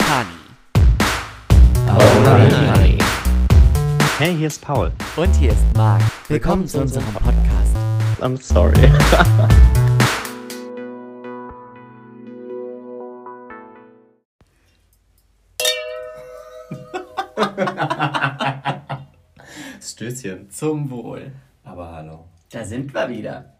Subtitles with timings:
[0.00, 0.26] Honey.
[1.88, 2.98] Honey.
[4.18, 4.92] Hey, hier ist Paul.
[5.16, 6.02] Und hier ist Marc.
[6.28, 7.76] Willkommen zu unserem Podcast.
[8.20, 8.74] I'm sorry.
[19.80, 20.50] Stößchen.
[20.50, 21.32] Zum Wohl.
[21.62, 22.24] Aber hallo.
[22.50, 23.54] Da sind wir wieder.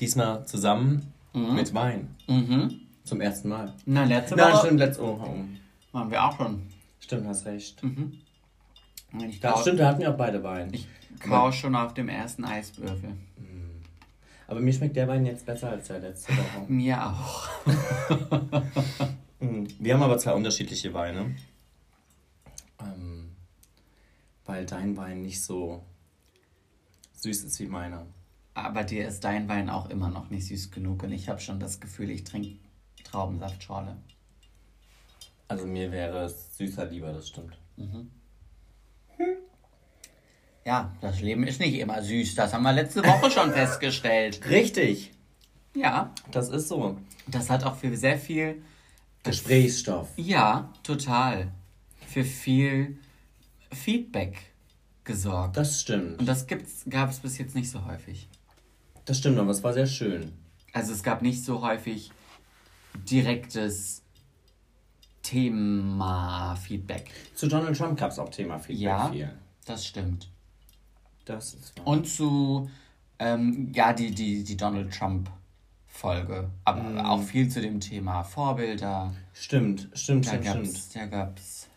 [0.00, 2.14] Diesmal zusammen mit Wein.
[2.26, 2.85] Mhm.
[3.06, 3.72] Zum ersten Mal.
[3.86, 5.44] Na, letzte Nein, Woche stimmt, let's oh, oh.
[5.92, 6.62] waren wir auch schon.
[6.98, 7.80] Stimmt, hast recht.
[9.26, 10.74] Ich Das stimmt, da hatten wir auch beide Wein.
[10.74, 10.86] ich
[11.20, 13.16] kau schon auf dem ersten Eiswürfel.
[14.48, 16.66] Aber mir schmeckt der Wein jetzt besser als der letzte Woche.
[16.68, 17.48] Mir auch.
[19.38, 19.68] Mhm.
[19.78, 21.36] Wir haben aber zwei unterschiedliche Weine.
[22.80, 23.36] Ähm,
[24.46, 25.84] weil dein Wein nicht so
[27.16, 28.06] süß ist wie meiner.
[28.54, 31.60] Aber dir ist dein Wein auch immer noch nicht süß genug und ich habe schon
[31.60, 32.56] das Gefühl, ich trinke
[33.10, 33.96] Traubensaftschorle.
[35.48, 37.56] Also mir wäre es süßer lieber, das stimmt.
[40.64, 42.34] Ja, das Leben ist nicht immer süß.
[42.34, 44.40] Das haben wir letzte Woche schon festgestellt.
[44.48, 45.12] Richtig,
[45.74, 46.98] Ja, das ist so.
[47.28, 48.62] das hat auch für sehr viel
[49.22, 50.08] Gesprächsstoff.
[50.16, 51.52] Ja, total.
[52.08, 52.98] Für viel
[53.72, 54.38] Feedback
[55.04, 55.56] gesorgt.
[55.56, 56.18] Das stimmt.
[56.18, 56.46] Und das
[56.88, 58.28] gab es bis jetzt nicht so häufig.
[59.04, 60.32] Das stimmt, aber es war sehr schön.
[60.72, 62.10] Also es gab nicht so häufig
[63.04, 64.02] direktes
[65.22, 67.10] Thema-Feedback.
[67.34, 69.32] Zu Donald Trump gab es auch Thema Feedback Ja, viel.
[69.64, 70.30] das stimmt.
[71.24, 71.86] Das ist wahr.
[71.88, 72.70] Und zu,
[73.18, 76.50] ähm, ja, die, die, die Donald Trump-Folge.
[76.64, 79.12] Aber auch viel zu dem Thema Vorbilder.
[79.32, 80.94] Stimmt, stimmt, Da stimmt, gab's, stimmt.
[80.96, 81.68] da gab's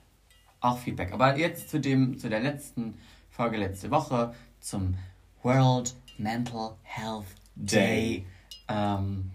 [0.61, 1.11] auch Feedback.
[1.13, 2.95] Aber jetzt zu dem, zu der letzten
[3.31, 4.95] Folge letzte Woche zum
[5.41, 7.25] World Mental Health
[7.55, 8.25] Day.
[8.67, 9.31] Ähm,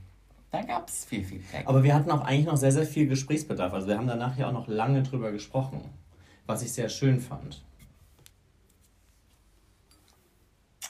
[0.55, 1.67] da gab's viel Feedback.
[1.67, 3.73] Aber wir hatten auch eigentlich noch sehr, sehr viel Gesprächsbedarf.
[3.73, 5.81] Also wir haben danach ja auch noch lange drüber gesprochen.
[6.47, 7.63] Was ich sehr schön fand.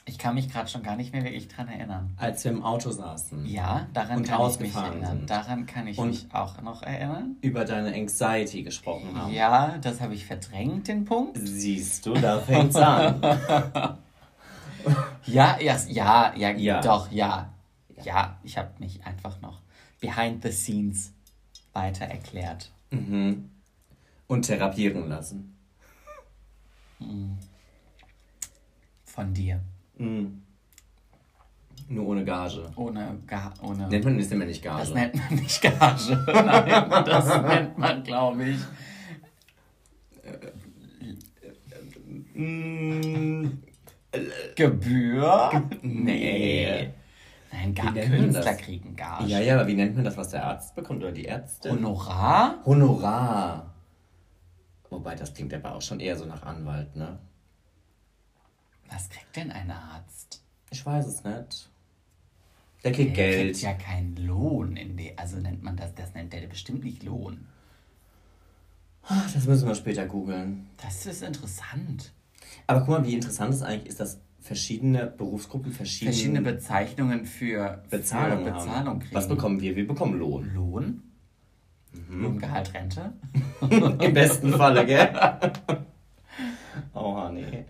[0.06, 2.12] ich kann mich gerade schon gar nicht mehr wirklich dran erinnern.
[2.18, 3.46] Als wir im Auto saßen.
[3.46, 5.18] Ja, daran Und kann ich mich erinnern.
[5.20, 5.30] sind.
[5.30, 7.36] Daran kann ich Und- mich auch noch erinnern.
[7.40, 9.32] Über deine Anxiety gesprochen haben.
[9.32, 11.38] Ja, das habe ich verdrängt, den Punkt.
[11.42, 13.20] Siehst du, da fängt's an.
[15.24, 16.80] Ja, ja, ja, ja, Ja.
[16.82, 17.48] doch, ja.
[18.02, 19.60] Ja, ich habe mich einfach noch
[20.00, 21.12] behind the scenes
[21.72, 22.70] weiter erklärt.
[22.90, 23.50] mhm.
[24.26, 25.54] Und therapieren lassen.
[29.04, 29.60] Von dir.
[29.98, 30.42] Mhm.
[31.88, 32.72] Nur ohne Gage.
[32.76, 34.80] Ohne, Ga ohne Nennt man das immer nicht Gage.
[34.80, 36.24] das nennt man nicht Gage.
[36.26, 38.60] Nein, das nennt man, glaube ich.
[42.34, 43.46] Mm,
[44.56, 45.62] Gebühr?
[45.82, 46.88] nee.
[47.54, 49.26] Nein, Ga Wie nennt man Künstler kriegen Gage.
[49.26, 51.70] Ja, ja, aber wie nennt man das, was der Arzt bekommt oder die Ärztin?
[51.72, 52.58] Honorar?
[52.64, 53.72] Honorar.
[54.90, 57.18] Wobei, das klingt aber auch schon eher so nach Anwalt, ne?
[58.90, 60.42] Was kriegt denn ein Arzt?
[60.70, 61.70] Ich weiß es nicht.
[62.82, 63.52] Der kriegt Der Geld.
[63.52, 67.02] kriegt ja keinen Lohn in der, also nennt man das, das nennt der bestimmt nicht
[67.04, 67.46] Lohn.
[69.06, 70.68] Ach, Das müssen wir später googeln.
[70.82, 72.12] Das ist interessant.
[72.66, 77.82] Aber guck mal, wie interessant es eigentlich ist, dass verschiedene Berufsgruppen verschiedene, Verschiedene Bezeichnungen für
[77.88, 78.52] Bezahlung, für.
[78.52, 79.14] Bezahlung kriegen.
[79.14, 79.74] Was bekommen wir?
[79.74, 80.52] Wir bekommen Lohn.
[80.54, 81.02] Lohn?
[82.10, 83.14] Lohngehalt, Rente?
[83.70, 85.10] Im besten Falle, gell?
[86.92, 87.64] oh, nee.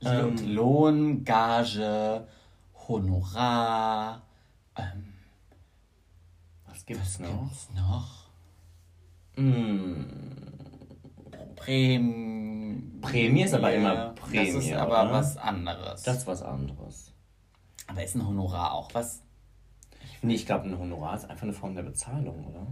[0.00, 2.26] Lo- Lohn, Gage,
[2.86, 4.22] Honorar.
[4.76, 5.14] Ähm,
[6.66, 7.42] Was gibt's was noch?
[7.48, 8.30] gibt's noch?
[9.34, 10.06] Hm.
[11.64, 12.82] Prämie.
[13.00, 15.12] Prämie ist aber immer Das ist Prämie, aber oder?
[15.12, 16.02] was anderes.
[16.02, 17.12] Das ist was anderes.
[17.86, 19.22] aber ist ein Honorar auch was?
[20.22, 22.66] Nee, ich glaube, ein Honorar ist einfach eine Form der Bezahlung, oder?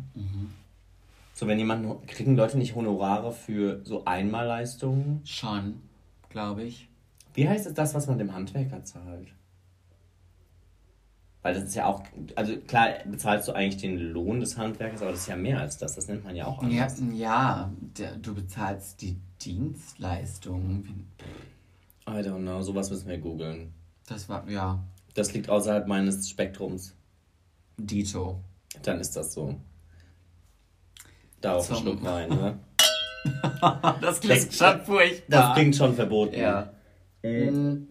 [1.34, 5.20] So, wenn jemand, kriegen Leute nicht Honorare für so Einmalleistungen?
[5.24, 5.80] Schon,
[6.28, 6.88] glaube ich.
[7.34, 9.28] Wie heißt es das, was man dem Handwerker zahlt?
[11.42, 12.02] Weil das ist ja auch,
[12.34, 15.78] also klar bezahlst du eigentlich den Lohn des Handwerkers, aber das ist ja mehr als
[15.78, 15.94] das.
[15.94, 17.00] Das nennt man ja auch Ja, anders.
[17.14, 20.84] ja der, du bezahlst die Dienstleistung.
[22.08, 23.72] I don't know, sowas müssen wir googeln.
[24.06, 24.82] Das war, ja,
[25.14, 26.94] Das liegt außerhalb meines Spektrums.
[27.76, 28.40] Dito.
[28.82, 29.54] Dann ist das so.
[31.40, 32.58] Da auf den Schluck Wein, ne?
[34.00, 35.22] Das klingt schon furchtbar.
[35.28, 36.38] Das klingt schon verboten.
[36.38, 36.72] Ja.
[37.22, 37.88] Mhm.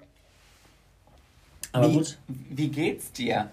[1.77, 2.17] Aber wie, gut.
[2.27, 3.49] Wie geht's dir?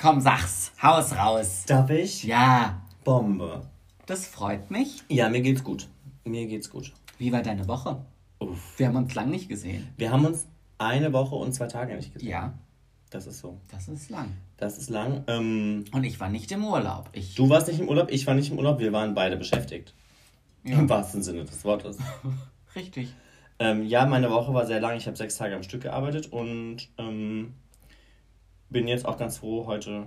[0.00, 0.72] Komm, sag's.
[0.82, 1.64] Haus raus.
[1.66, 2.22] Darf ich?
[2.22, 3.62] Ja, Bombe.
[4.06, 5.02] das freut mich.
[5.08, 5.88] Ja, mir geht's gut.
[6.24, 6.92] Mir geht's gut.
[7.18, 8.04] Wie war deine Woche?
[8.38, 8.78] Uff.
[8.78, 9.88] Wir haben uns lang nicht gesehen.
[9.96, 10.46] Wir haben uns
[10.78, 12.28] eine Woche und zwei Tage nicht gesehen.
[12.28, 12.54] Ja.
[13.10, 13.58] Das ist so.
[13.70, 14.36] Das ist lang.
[14.58, 15.24] Das ist lang.
[15.28, 17.08] Ähm, Und ich war nicht im Urlaub.
[17.12, 19.94] Ich, du warst nicht im Urlaub, ich war nicht im Urlaub, wir waren beide beschäftigt.
[20.62, 20.78] Ja.
[20.78, 21.96] Im wahrsten Sinne des Wortes.
[22.76, 23.14] Richtig.
[23.58, 24.96] Ähm, ja, meine Woche war sehr lang.
[24.96, 27.54] Ich habe sechs Tage am Stück gearbeitet und ähm,
[28.70, 30.06] bin jetzt auch ganz froh, heute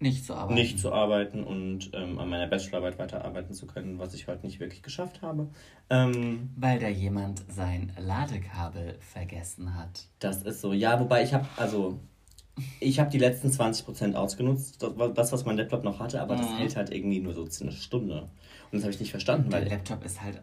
[0.00, 0.54] Nicht zu arbeiten.
[0.54, 4.58] nicht zu arbeiten und ähm, an meiner Bachelorarbeit weiterarbeiten zu können, was ich heute nicht
[4.60, 5.48] wirklich geschafft habe.
[5.88, 10.06] Ähm, Weil da jemand sein Ladekabel vergessen hat.
[10.18, 10.72] das ist so.
[10.72, 11.98] Ja, wobei ich habe, also,
[12.80, 16.36] ich habe die letzten 20% ausgenutzt, das, war das, was mein Laptop noch hatte, aber
[16.36, 16.56] das Mhm.
[16.56, 18.22] hält halt irgendwie nur so eine Stunde.
[18.22, 20.42] Und das habe ich nicht verstanden, Der weil Laptop ist halt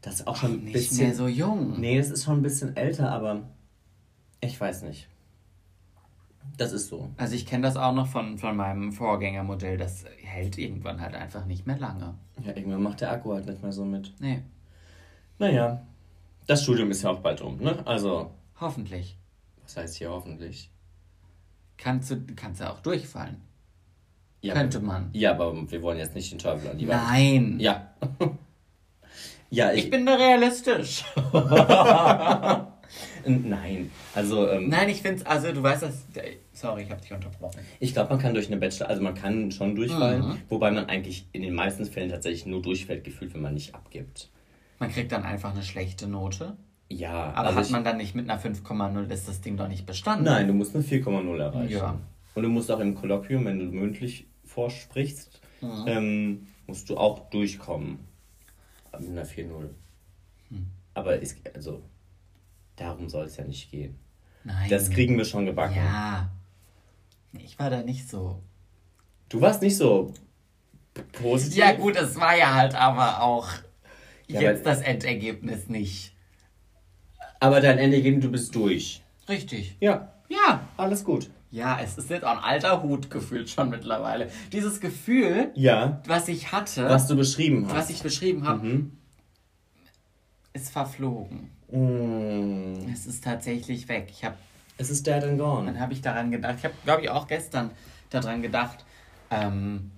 [0.00, 1.06] das ist auch schon ein nicht bisschen.
[1.06, 1.80] mehr so jung.
[1.80, 3.42] Nee, das ist schon ein bisschen älter, aber
[4.40, 5.08] ich weiß nicht.
[6.56, 7.10] Das ist so.
[7.16, 9.76] Also ich kenne das auch noch von, von meinem Vorgängermodell.
[9.76, 12.14] Das hält irgendwann halt einfach nicht mehr lange.
[12.42, 14.12] Ja, irgendwann macht der Akku halt nicht mehr so mit.
[14.18, 14.42] Nee,
[15.38, 15.82] Naja,
[16.46, 17.86] das Studium ist ja auch bald um, ne?
[17.86, 18.30] Also,
[18.60, 19.18] hoffentlich.
[19.62, 20.70] was heißt hier hoffentlich?
[21.76, 23.36] Kannst du kannst ja auch durchfallen.
[24.40, 25.10] Ja, Könnte man.
[25.12, 27.02] Ja, aber wir wollen jetzt nicht den Teufel an die Wand.
[27.08, 27.60] Nein.
[27.60, 27.92] Ja.
[29.50, 29.84] ja, ich.
[29.84, 31.04] Ich bin da realistisch.
[33.26, 36.06] Nein, also ähm, Nein, ich finde also du weißt das.
[36.52, 37.60] Sorry, ich habe dich unterbrochen.
[37.78, 40.38] ich glaube, man kann durch eine Bachelor, also man kann schon durchfallen, Mhm.
[40.48, 44.30] wobei man eigentlich in den meisten Fällen tatsächlich nur durchfällt, gefühlt, wenn man nicht abgibt.
[44.78, 46.56] Man kriegt dann einfach eine schlechte Note.
[46.88, 49.84] Ja, Aber also hat man dann nicht mit einer 5,0 ist das Ding doch nicht
[49.84, 50.24] bestanden.
[50.24, 51.70] Nein, du musst eine 4,0 erreichen.
[51.72, 51.98] Ja.
[52.34, 55.84] Und du musst auch im Kolloquium, wenn du mündlich vorsprichst, Mhm.
[55.86, 57.98] ähm, musst du auch durchkommen.
[58.98, 59.68] Mit einer 4,0.
[60.50, 60.66] Hm.
[60.94, 61.82] Aber es, also,
[62.76, 63.98] darum soll es ja nicht gehen.
[64.44, 64.70] Nein.
[64.70, 65.76] Das kriegen wir schon gebacken.
[65.76, 66.30] Ja.
[67.32, 68.42] Ich war da nicht so.
[69.28, 70.12] Du warst nicht so
[71.12, 71.58] positiv.
[71.58, 73.48] Ja, gut, es war ja halt aber auch
[74.26, 76.14] Ja, jetzt das Endergebnis nicht.
[77.40, 79.02] Aber dein Endergebnis, du bist durch.
[79.28, 79.76] Richtig.
[79.80, 80.66] Ja, Ja.
[80.76, 81.30] alles gut.
[81.50, 84.30] Ja, es ist jetzt auch ein alter Hut gefühlt schon mittlerweile.
[84.52, 87.74] Dieses Gefühl, Ja, was ich hatte, was du beschrieben hast.
[87.76, 88.92] was ich beschrieben habe, Mhm.
[90.52, 91.50] ist verflogen.
[91.70, 92.90] Mm.
[92.92, 94.08] Es ist tatsächlich weg.
[94.10, 94.36] Ich habe
[94.80, 95.66] Es ist dead and gone.
[95.66, 96.54] Dann habe ich daran gedacht.
[96.58, 97.72] Ich habe, glaube ich, auch gestern
[98.10, 98.84] daran gedacht.
[99.30, 99.90] Ähm,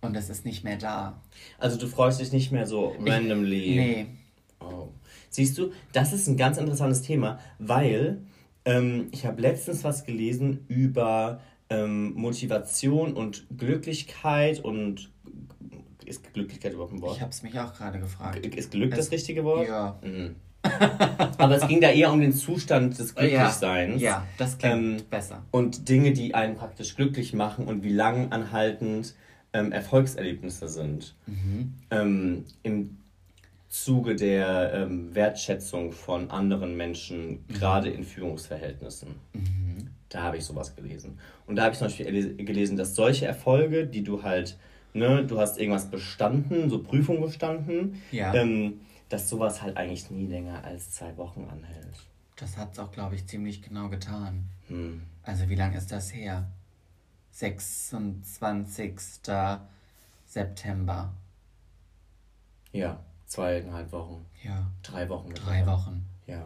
[0.00, 1.20] und es ist nicht mehr da.
[1.58, 3.76] Also du freust dich nicht mehr so randomly.
[3.76, 4.06] Nee.
[4.60, 4.88] Oh.
[5.30, 8.22] Siehst du, das ist ein ganz interessantes Thema, weil
[8.68, 15.10] ähm, ich habe letztens was gelesen über ähm, Motivation und Glücklichkeit und
[16.04, 17.16] ist Glücklichkeit überhaupt ein Wort?
[17.16, 18.44] Ich habe es mich auch gerade gefragt.
[18.46, 19.66] Ist Glück das Es- richtige Wort?
[19.68, 19.98] Ja.
[20.02, 20.36] Mhm.
[21.38, 24.02] Aber es ging da eher um den Zustand des Glücklichseins.
[24.02, 25.44] Ja, das klingt Ähm, besser.
[25.50, 29.14] Und Dinge, die einen praktisch glücklich machen und wie lang anhaltend
[29.52, 31.14] ähm, Erfolgserlebnisse sind.
[31.90, 32.98] Ähm, Im
[33.68, 39.14] Zuge der ähm, Wertschätzung von anderen Menschen, gerade in Führungsverhältnissen.
[40.08, 41.18] Da habe ich sowas gelesen.
[41.46, 44.56] Und da habe ich zum Beispiel gelesen, dass solche Erfolge, die du halt,
[44.94, 48.32] ne, du hast irgendwas bestanden, so Prüfung bestanden, Ja.
[48.34, 48.80] ähm,
[49.10, 52.06] dass sowas halt eigentlich nie länger als zwei Wochen anhält.
[52.36, 54.44] Das hat es auch, glaube ich, ziemlich genau getan.
[54.68, 55.02] Hm.
[55.22, 56.48] Also wie lange ist das her?
[57.32, 58.94] 26.
[60.26, 61.12] September.
[62.72, 65.32] Ja, zweieinhalb Wochen, Ja, drei Wochen.
[65.34, 66.04] drei Wochen.
[66.26, 66.44] Ja.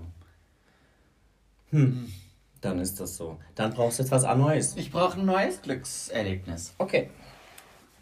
[1.71, 2.13] Hm.
[2.61, 3.39] Dann ist das so.
[3.55, 4.77] Dann brauchst du jetzt was Neues.
[4.77, 6.75] Ich brauche ein neues Glückserlebnis.
[6.79, 7.11] Okay.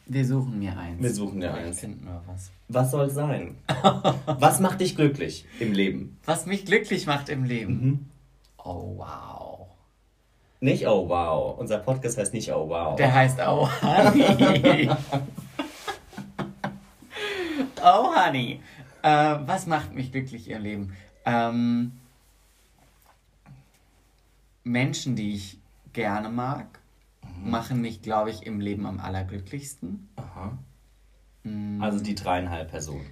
[0.06, 1.00] Wir suchen mir eins.
[1.00, 1.80] Wir suchen dir eins.
[1.80, 2.50] finde nur was.
[2.68, 3.56] Was soll sein?
[4.26, 6.18] was macht dich glücklich im Leben?
[6.24, 7.80] Was mich glücklich macht im Leben.
[7.80, 8.06] Mhm.
[8.58, 9.68] Oh, wow.
[10.60, 11.58] Nicht oh wow.
[11.58, 12.96] Unser Podcast heißt nicht oh wow.
[12.96, 14.90] Der heißt Oh Honey.
[17.82, 18.60] oh Honey.
[19.02, 20.96] Äh, was macht mich glücklich im Leben?
[21.24, 21.92] Ähm,
[24.64, 25.58] Menschen, die ich
[25.92, 26.66] gerne mag,
[27.42, 30.08] machen mich, glaube ich, im Leben am allerglücklichsten.
[30.16, 30.58] Aha.
[31.44, 33.06] Mm, Also die dreieinhalb Personen.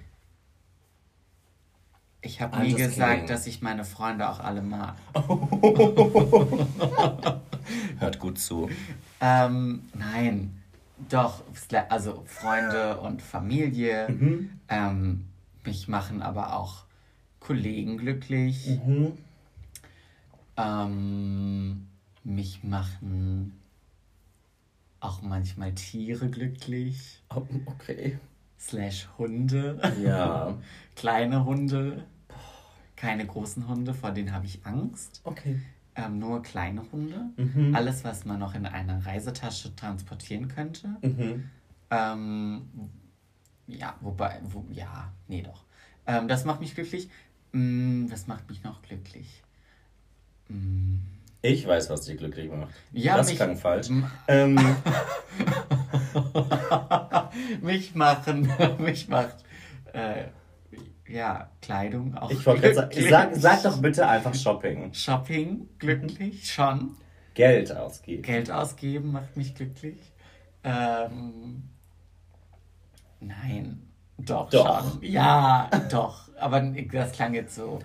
[2.21, 3.27] ich habe nie gesagt, kidding.
[3.27, 4.95] dass ich meine Freunde auch alle mag.
[7.99, 8.69] Hört gut zu.
[9.21, 10.58] Ähm, nein,
[11.09, 11.43] doch,
[11.89, 14.09] also Freunde und Familie.
[14.09, 14.49] Mhm.
[14.67, 15.25] Ähm,
[15.63, 16.85] mich machen aber auch
[17.39, 18.67] Kollegen glücklich.
[18.67, 19.17] Mhm.
[20.57, 21.87] Ähm,
[22.23, 23.59] mich machen
[24.99, 27.23] auch manchmal Tiere glücklich.
[27.33, 28.19] Oh, okay.
[28.59, 29.79] Slash Hunde.
[30.03, 30.57] Ja.
[30.95, 32.03] Kleine Hunde.
[32.97, 35.21] Keine großen Hunde, vor denen habe ich Angst.
[35.23, 35.61] Okay.
[35.95, 37.21] Ähm, nur kleine Hunde.
[37.37, 37.75] Mhm.
[37.75, 40.87] Alles, was man noch in einer Reisetasche transportieren könnte.
[41.01, 41.49] Mhm.
[41.91, 42.61] Ähm,
[43.67, 45.63] ja, wobei, wo, ja, nee, doch.
[46.07, 47.09] Ähm, das macht mich glücklich.
[47.51, 49.41] Mm, was macht mich noch glücklich?
[50.47, 50.97] Mm,
[51.41, 52.73] Ich weiß, was dich glücklich macht.
[52.91, 53.89] Ja, das mich- klang falsch.
[54.27, 54.55] Ähm,
[57.61, 59.35] mich machen, mich macht,
[59.93, 60.25] äh,
[61.09, 62.29] ja, Kleidung auch.
[62.31, 64.93] ich wollte sag, sag doch bitte einfach Shopping.
[64.93, 66.95] Shopping, glücklich, schon.
[67.33, 68.21] Geld ausgeben.
[68.21, 69.97] Geld ausgeben macht mich glücklich.
[70.63, 71.63] Ähm,
[73.19, 73.81] nein,
[74.17, 74.91] doch, Doch.
[74.93, 75.03] schon.
[75.03, 76.29] Ja, doch.
[76.39, 77.79] Aber das klang jetzt so.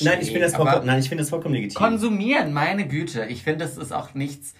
[0.00, 1.74] Nein, ich finde das, schräg, aber vollkommen- nein, ich finde das vollkommen legitim.
[1.76, 3.24] Konsumieren, meine Güte.
[3.26, 4.54] Ich finde, das ist auch nichts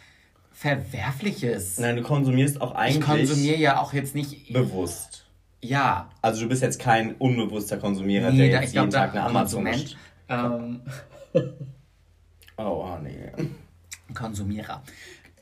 [0.53, 1.79] Verwerfliches.
[1.79, 4.51] Nein, du konsumierst auch ich eigentlich konsumiere ja auch jetzt nicht.
[4.53, 5.26] bewusst.
[5.69, 9.23] Ja, Also du bist jetzt kein unbewusster Konsumierer, nee, der jetzt jeden da Tag eine
[9.25, 9.97] Amazon Konsument.
[10.29, 10.81] Ähm,
[12.59, 13.31] Oh, nee.
[14.15, 14.83] Konsumierer.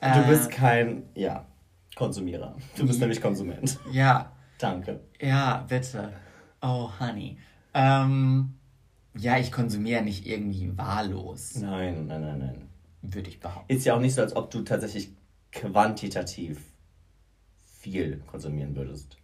[0.00, 1.46] Du Äh, bist kein, ja,
[1.94, 2.56] Konsumierer.
[2.76, 3.78] Du bist nämlich Konsument.
[3.92, 5.00] Ja, Danke.
[5.20, 6.12] ja, bitte.
[6.60, 7.38] Oh, Honey.
[7.72, 8.54] Ähm,
[9.16, 12.68] ja, ich konsumiere nicht irgendwie wahllos, Nein, nein, nein, nein.
[13.02, 13.72] würde ich behaupten.
[13.72, 15.10] Ist ja auch nicht so, als ob du tatsächlich
[15.52, 16.58] quantitativ
[17.80, 19.18] viel konsumieren würdest.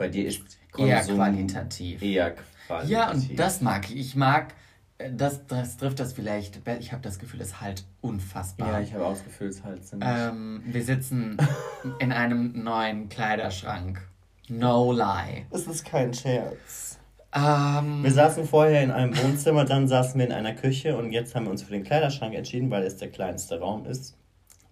[0.00, 0.40] Bei dir ist
[0.78, 2.00] Eher qualitativ.
[2.00, 2.30] Eher
[2.66, 2.90] qualitativ.
[2.90, 3.96] Ja, und das mag ich.
[3.98, 4.54] Ich mag,
[4.96, 6.66] äh, das, das trifft das vielleicht.
[6.78, 8.72] Ich habe das Gefühl, es halt unfassbar.
[8.72, 10.02] Ja, ich habe auch das Gefühl, es halt sind.
[10.06, 11.36] ähm, wir sitzen
[11.98, 14.00] in einem neuen Kleiderschrank.
[14.48, 15.44] No lie.
[15.50, 16.98] Es ist kein Scherz.
[17.34, 21.34] Ähm, Wir saßen vorher in einem Wohnzimmer, dann saßen wir in einer Küche und jetzt
[21.34, 24.16] haben wir uns für den Kleiderschrank entschieden, weil es der kleinste Raum ist.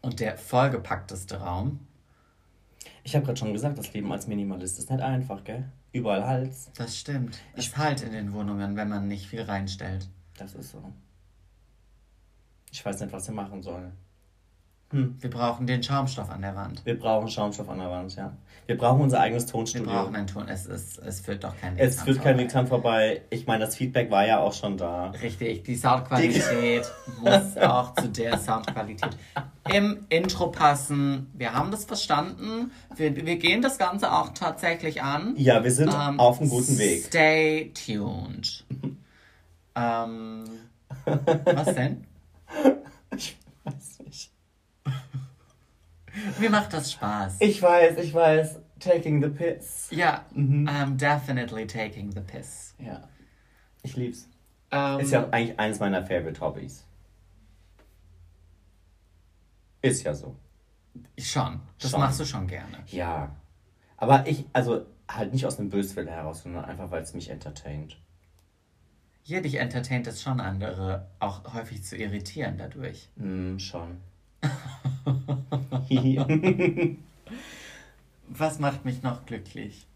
[0.00, 1.80] und der vollgepackteste Raum.
[3.08, 5.64] Ich habe gerade schon gesagt, das Leben als Minimalist ist nicht einfach, gell?
[5.92, 6.70] Überall Hals.
[6.76, 7.38] Das stimmt.
[7.56, 10.10] Es halt in den Wohnungen, wenn man nicht viel reinstellt.
[10.36, 10.92] Das ist so.
[12.70, 13.92] Ich weiß nicht, was wir machen sollen.
[14.90, 16.84] Wir brauchen den Schaumstoff an der Wand.
[16.84, 18.36] Wir brauchen Schaumstoff an der Wand, ja.
[18.68, 19.86] Wir brauchen unser eigenes Wir Tonstudio.
[19.86, 20.46] brauchen einen Ton.
[20.46, 23.22] Es, ist, es führt doch kein Weg es führt kein dran vorbei.
[23.30, 25.06] Ich meine, das Feedback war ja auch schon da.
[25.22, 26.86] Richtig, die Soundqualität
[27.22, 29.16] muss auch zu der Soundqualität
[29.72, 31.30] im Intro passen.
[31.32, 32.70] Wir haben das verstanden.
[32.94, 35.32] Wir, wir gehen das Ganze auch tatsächlich an.
[35.38, 37.04] Ja, wir sind Ähm, auf einem guten Weg.
[37.06, 38.66] Stay tuned.
[39.76, 40.44] ähm,
[41.06, 42.04] was denn?
[43.16, 44.30] Ich weiß nicht.
[46.38, 47.36] Mir macht das Spaß.
[47.40, 48.58] Ich weiß, ich weiß.
[48.80, 49.88] Taking the piss.
[49.90, 50.68] ja, Mhm.
[50.68, 52.74] I'm definitely taking the piss.
[52.78, 53.08] Ja.
[53.82, 54.28] Ich lieb's.
[54.70, 56.84] Ähm, Ist ja eigentlich eins meiner Favorite Hobbys.
[59.82, 60.36] Ist ja so.
[61.18, 61.60] schon.
[61.80, 62.00] Das Schon.
[62.00, 62.78] machst du schon gerne.
[62.86, 63.34] Ja.
[63.96, 67.96] Aber ich, also halt nicht aus einem Böswille heraus, sondern einfach, weil es mich entertaint.
[69.22, 73.08] Hier dich entertaint es schon andere, auch häufig zu irritieren dadurch.
[73.16, 74.00] Hm, schon.
[78.28, 79.86] Was macht mich noch glücklich?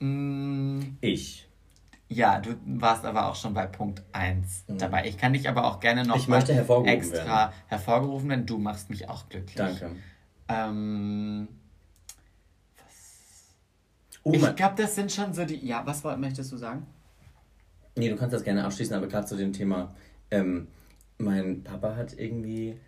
[0.00, 1.48] Mm, ich.
[2.08, 5.06] ja, du warst aber auch schon bei Punkt 1 dabei.
[5.08, 6.20] Ich kann dich aber auch gerne noch Mhm.
[6.20, 7.52] Ich möchte hervorgehoben extra werden.
[7.68, 8.46] hervorgerufen werden.
[8.46, 9.56] Du machst mich auch glücklich.
[9.56, 9.96] Danke.
[10.48, 11.48] Ähm,
[14.24, 15.66] Oh, ich glaube, das sind schon so die.
[15.66, 16.86] Ja, was möchtest du sagen?
[17.96, 19.92] nee, du kannst das gerne abschließen, aber gerade zu dem Thema.
[20.30, 20.68] Ähm,
[21.18, 22.78] mein Papa hat irgendwie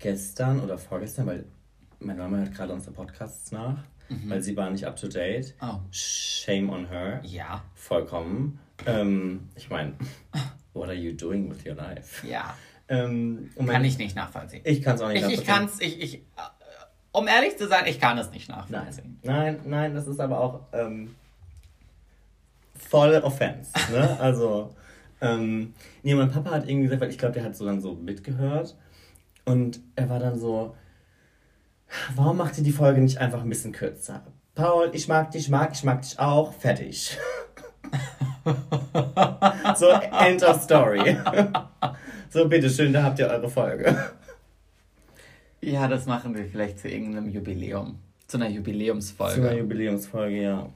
[0.00, 1.44] gestern oder vorgestern, weil
[2.00, 3.78] meine Mama hört gerade unsere Podcasts nach,
[4.26, 5.54] weil sie war nicht up to date.
[5.62, 5.78] Oh.
[5.92, 7.20] Shame on her.
[7.24, 7.62] Ja.
[7.74, 8.58] Vollkommen.
[8.86, 9.92] Ähm, ich meine,
[10.74, 12.26] what are you doing with your life?
[12.26, 12.56] Ja.
[12.88, 14.62] Ähm, Kann mein- ich nicht nachvollziehen.
[14.64, 15.68] Ich kann es auch nicht Ich, ich nachvollziehen.
[15.68, 16.20] kann's, ich, ich, äh,
[17.12, 19.18] um ehrlich zu sein, ich kann es nicht Nein, nachvollziehen.
[19.22, 21.14] nein, nein, das ist aber auch ähm,
[22.74, 23.70] voll Offense.
[23.92, 24.16] Ne?
[24.20, 24.74] Also,
[25.20, 27.94] ähm, nee, mein Papa hat irgendwie gesagt, weil ich glaube, der hat so dann so
[27.94, 28.74] mitgehört
[29.50, 30.74] und er war dann so,
[32.14, 34.22] warum macht ihr die Folge nicht einfach ein bisschen kürzer?
[34.54, 37.18] Paul, ich mag dich, mag ich mag dich auch, fertig.
[39.76, 41.16] so, end of story.
[42.30, 43.96] so, bitteschön, da habt ihr eure Folge.
[45.60, 47.98] Ja, das machen wir vielleicht zu irgendeinem Jubiläum.
[48.26, 49.34] Zu einer Jubiläumsfolge.
[49.34, 50.68] Zu einer Jubiläumsfolge, ja.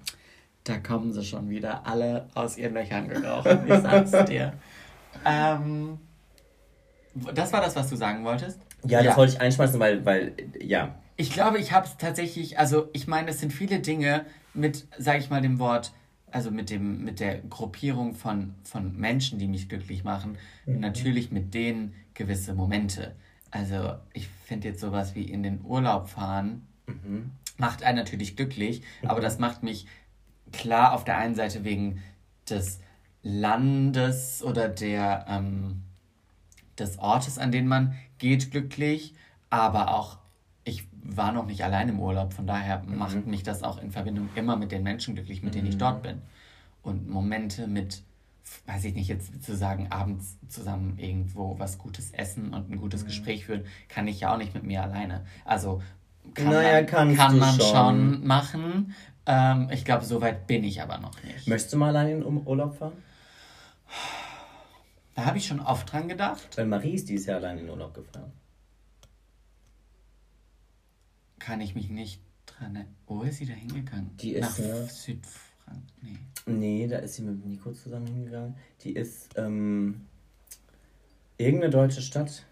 [0.65, 3.61] Da kommen sie schon wieder alle aus ihren Löchern gekrochen.
[3.67, 4.55] Ich sag's dir.
[5.25, 5.99] ähm,
[7.35, 8.59] das war das, was du sagen wolltest?
[8.87, 10.95] Ja, das wollte ich einschmeißen, weil, weil, ja.
[11.17, 15.19] Ich glaube, ich habe es tatsächlich, also ich meine, es sind viele Dinge mit, sage
[15.19, 15.93] ich mal, dem Wort,
[16.31, 20.37] also mit dem, mit der Gruppierung von, von Menschen, die mich glücklich machen,
[20.67, 23.15] natürlich mit denen gewisse Momente.
[23.51, 26.67] Also ich finde jetzt sowas wie in den Urlaub fahren,
[27.57, 29.87] macht einen natürlich glücklich, aber das macht mich
[30.51, 32.03] klar auf der einen Seite wegen
[32.49, 32.81] des
[33.23, 35.83] Landes oder der ähm,
[36.79, 39.15] des Ortes, an den man geht, glücklich,
[39.51, 40.19] aber auch
[40.65, 44.31] ich war noch nicht allein im Urlaub, von daher macht mich das auch in Verbindung
[44.35, 46.23] immer mit den Menschen glücklich, mit denen ich dort bin.
[46.83, 48.03] Und Momente mit
[48.67, 52.81] weiß ich nicht, jetzt zu sagen, abends zusammen irgendwo was Gutes essen und ein Mhm.
[52.81, 55.25] gutes Gespräch führen, kann ich ja auch nicht mit mir alleine.
[55.47, 55.83] Also
[56.35, 57.67] kann Naja, man, kann man schon.
[57.69, 58.95] schon, machen.
[59.27, 61.49] Ähm, ich glaube, so weit bin ich aber noch nicht.
[61.49, 62.93] Möchtest du mal allein in den Urlaub fahren?
[65.15, 66.57] Da habe ich schon oft dran gedacht.
[66.57, 68.33] Weil Marie ist dieses Jahr allein in den Urlaub gefahren.
[71.39, 72.95] Kann ich mich nicht dran erinnern.
[73.07, 74.17] Wo ist sie da hingegangen?
[74.19, 74.87] Die ist, Nach ne?
[74.87, 75.83] Südfrank.
[76.03, 76.19] Nee.
[76.47, 78.57] Nee, da ist sie mit Nico zusammen hingegangen.
[78.83, 80.07] Die ist, ähm,
[81.39, 82.45] irgendeine deutsche Stadt.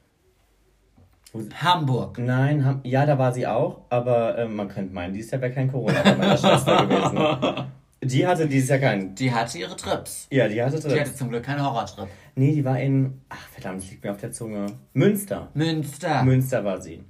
[1.55, 2.19] Hamburg.
[2.19, 5.53] Nein, Ham ja, da war sie auch, aber ähm, man könnte meinen, dieses Jahr wäre
[5.53, 7.71] kein Corona bei meiner Schwester gewesen.
[8.03, 9.15] Die hatte dieses Jahr keinen.
[9.15, 10.27] Die hatte ihre Trips.
[10.31, 12.09] Ja, die hatte Die hatte zum Glück keinen Horrortrip.
[12.35, 13.21] Nee, die war in.
[13.29, 14.67] Ach, verdammt, das liegt mir auf der Zunge.
[14.93, 15.51] Münster.
[15.55, 16.23] Münster.
[16.25, 17.05] Münster war sie.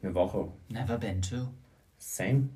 [0.00, 0.48] Eine Woche.
[0.68, 1.48] Never been to.
[1.98, 2.48] Same.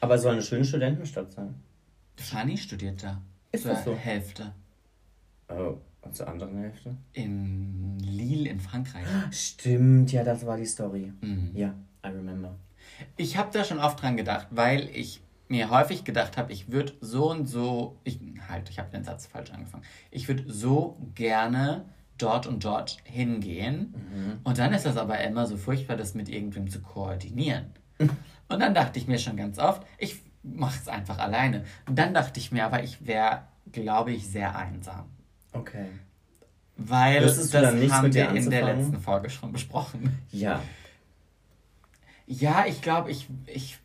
[0.00, 1.54] Aber es soll eine schöne Studentenstadt sein.
[2.16, 3.20] Fanny studiert da.
[3.52, 3.94] Ist Zur das so?
[3.94, 4.52] Hälfte.
[5.48, 6.96] Oh, und zur anderen Hälfte?
[7.12, 9.04] In Lille in Frankreich.
[9.30, 11.12] Stimmt, ja, das war die Story.
[11.20, 11.50] Mhm.
[11.54, 11.74] Ja,
[12.04, 12.56] I remember.
[13.16, 15.20] Ich habe da schon oft dran gedacht, weil ich
[15.52, 18.18] mir häufig gedacht habe, ich würde so und so, ich
[18.48, 19.84] halt, ich habe den Satz falsch angefangen.
[20.10, 21.84] Ich würde so gerne
[22.16, 23.94] dort und dort hingehen.
[24.44, 27.66] Und dann ist das aber immer so furchtbar, das mit irgendwem zu koordinieren.
[28.48, 31.64] Und dann dachte ich mir schon ganz oft, ich mache es einfach alleine.
[31.86, 35.06] Und dann dachte ich mir aber, ich wäre, glaube ich, sehr einsam.
[35.52, 35.86] Okay.
[36.76, 40.18] Weil Wüsstest du das haben wir in der letzten Folge schon besprochen.
[40.30, 40.62] Ja.
[42.26, 43.78] Ja, ich glaube, ich, ich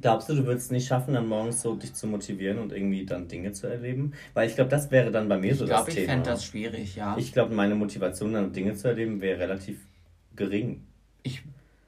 [0.00, 3.06] Glaubst du, du würdest es nicht schaffen, dann morgens so dich zu motivieren und irgendwie
[3.06, 4.12] dann Dinge zu erleben?
[4.34, 6.12] Weil ich glaube, das wäre dann bei mir so Ich das glaube, ich Thema.
[6.12, 7.16] fände das schwierig, ja.
[7.16, 9.86] Ich glaube, meine Motivation, dann Dinge zu erleben, wäre relativ
[10.34, 10.84] gering.
[11.22, 11.42] Ich,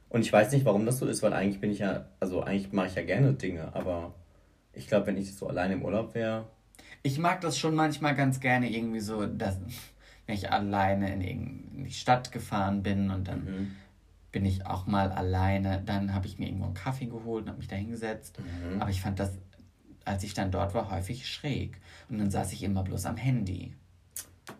[0.08, 2.72] Und ich weiß nicht, warum das so ist, weil eigentlich bin ich ja, also eigentlich
[2.72, 4.14] mache ich ja gerne Dinge, aber
[4.72, 6.46] ich glaube, wenn ich so alleine im Urlaub wäre,
[7.02, 9.58] ich mag das schon manchmal ganz gerne irgendwie so, dass,
[10.26, 13.70] wenn ich alleine in irgendeine Stadt gefahren bin und dann Mhm.
[14.32, 17.58] Bin ich auch mal alleine, dann habe ich mir irgendwo einen Kaffee geholt und habe
[17.58, 18.38] mich da hingesetzt.
[18.38, 18.80] Mhm.
[18.82, 19.32] Aber ich fand das,
[20.04, 21.80] als ich dann dort war, häufig schräg.
[22.08, 23.74] Und dann saß ich immer bloß am Handy.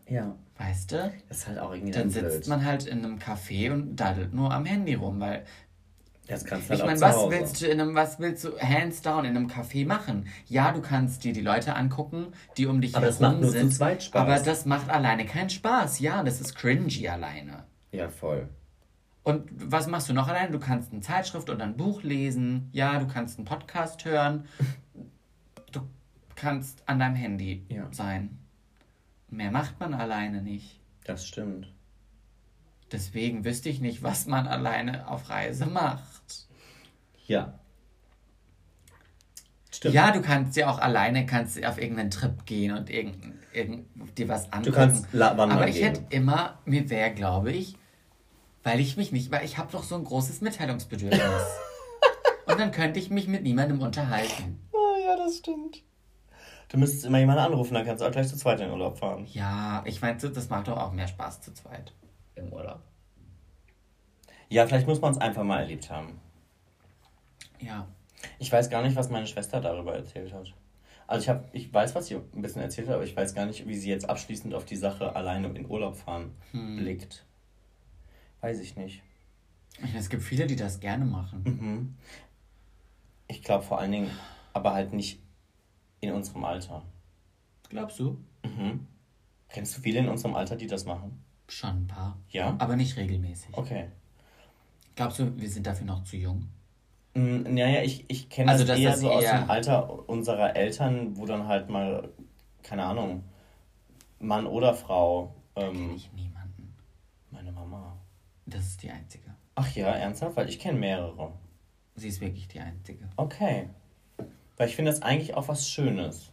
[0.09, 1.13] ja, Weißt du?
[1.29, 2.49] das ist halt auch irgendwie Dann sitzt blöd.
[2.49, 5.45] man halt in einem Café und daddelt nur am Handy rum, weil
[6.27, 7.31] Das kannst du halt Ich meine, zu was Hause.
[7.37, 10.27] willst du in einem, was willst du hands down in einem Café machen?
[10.47, 13.53] Ja, du kannst dir die Leute angucken, die um dich Aber das herum macht nur
[13.53, 13.75] zu sind.
[13.75, 14.23] zweit Spaß.
[14.23, 16.01] Aber das macht alleine keinen Spaß.
[16.01, 17.65] Ja, das ist cringy alleine.
[17.93, 18.49] Ja, voll.
[19.27, 20.53] Und was machst du noch alleine?
[20.53, 22.69] Du kannst eine Zeitschrift oder ein Buch lesen.
[22.71, 24.45] Ja, du kannst einen Podcast hören.
[25.73, 25.81] Du
[26.37, 27.89] kannst an deinem Handy Ja.
[27.91, 28.39] sein.
[29.29, 30.79] Mehr macht man alleine nicht.
[31.05, 31.73] Das stimmt.
[32.93, 36.47] Deswegen wüsste ich nicht, was man alleine auf Reise macht.
[37.27, 37.59] Ja.
[39.73, 39.95] Stimmt.
[39.95, 43.17] Ja, du kannst ja auch alleine kannst auf irgendeinen Trip gehen und irgend,
[43.53, 43.87] irgend,
[44.19, 44.75] dir was angucken.
[44.77, 45.87] kannst la- wandern Aber ich gehen.
[45.87, 47.77] hätte immer, mir wäre, glaube ich,
[48.67, 51.23] weil ich mich nicht, weil ich habe doch so ein großes Mitteilungsbedürfnis.
[52.47, 54.69] und dann könnte ich mich mit niemandem unterhalten.
[54.73, 55.85] Oh, ja, das stimmt.
[56.69, 58.99] Du müsstest immer jemanden anrufen, dann kannst du auch gleich zu zweit in den Urlaub
[58.99, 59.25] fahren.
[59.33, 61.93] Ja, ich meine, das macht doch auch mehr Spaß zu zweit
[62.35, 62.81] im Urlaub.
[64.49, 66.21] Ja, vielleicht muss man es einfach mal erlebt haben.
[67.61, 67.87] Ja.
[68.41, 70.53] Ich weiß gar nicht, was meine Schwester darüber erzählt hat.
[71.07, 73.47] Also ich, hab, ich weiß, was sie ein bisschen erzählt hat, aber ich weiß gar
[73.47, 77.26] nicht, wie sie jetzt abschließend auf die Sache alleine in Urlaub fahren blickt.
[78.47, 79.03] Weiß ich nicht.
[79.97, 81.43] Es gibt viele, die das gerne machen.
[81.45, 81.97] Mhm.
[83.27, 84.11] Ich glaube vor allen Dingen,
[84.53, 85.21] aber halt nicht
[86.01, 86.85] in unserem Alter.
[87.71, 88.19] Glaubst du?
[88.45, 88.87] Mhm.
[89.49, 91.25] Kennst du viele in unserem Alter, die das machen?
[91.49, 92.19] Schon ein paar.
[92.29, 92.55] Ja?
[92.61, 93.49] Aber nicht regelmäßig.
[93.59, 93.89] Okay.
[94.95, 96.47] Glaubst du, wir sind dafür noch zu jung?
[97.15, 100.55] Mm, Naja, ich, ich kenne Also, das eher das so aus eher- dem Alter unserer
[100.55, 102.11] Eltern, wo dann halt mal,
[102.63, 103.25] keine Ahnung,
[104.21, 106.77] Mann oder Frau, ähm, Ich niemanden.
[107.33, 107.97] meine Mama.
[108.47, 109.35] Das ist die einzige.
[109.55, 110.37] Ach ja, ernsthaft?
[110.37, 111.33] Weil ich kenne mehrere.
[111.97, 113.09] Sie ist wirklich die einzige.
[113.17, 113.71] Okay.
[114.57, 116.33] Weil ich finde das eigentlich auch was Schönes.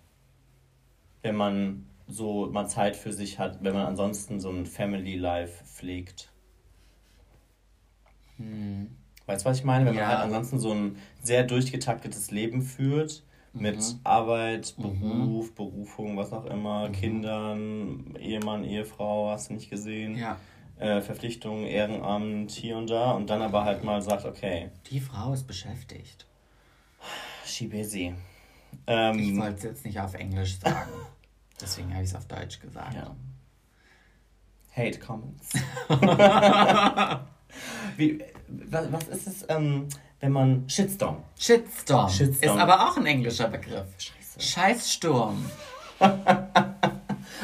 [1.21, 5.63] Wenn man so mal Zeit für sich hat, wenn man ansonsten so ein Family Life
[5.65, 6.31] pflegt.
[9.25, 9.85] Weißt du, was ich meine?
[9.85, 10.01] Wenn Ja.
[10.01, 13.23] man halt ansonsten so ein sehr durchgetaktetes Leben führt,
[13.53, 20.37] mit Arbeit, Beruf, Berufung, was auch immer, Kindern, Ehemann, Ehefrau, hast du nicht gesehen, Ja.
[20.79, 25.33] Äh, Verpflichtungen, Ehrenamt, hier und da und dann aber halt mal sagt, okay, Die Frau
[25.33, 26.25] ist beschäftigt.
[27.45, 28.13] she busy.
[28.71, 30.89] Ich Ähm, wollte es jetzt nicht auf Englisch sagen.
[31.61, 32.95] Deswegen habe ich es auf Deutsch gesagt.
[32.95, 33.15] Ja.
[34.75, 35.53] Hate Comments.
[37.97, 39.87] Wie, was, was ist es, ähm,
[40.19, 41.23] wenn man Shitstorm?
[41.37, 42.09] Shitstorm.
[42.09, 42.55] Shitstorm.
[42.57, 43.85] Ist aber auch ein englischer Begriff.
[43.99, 44.41] Scheiße.
[44.41, 45.45] Scheißsturm.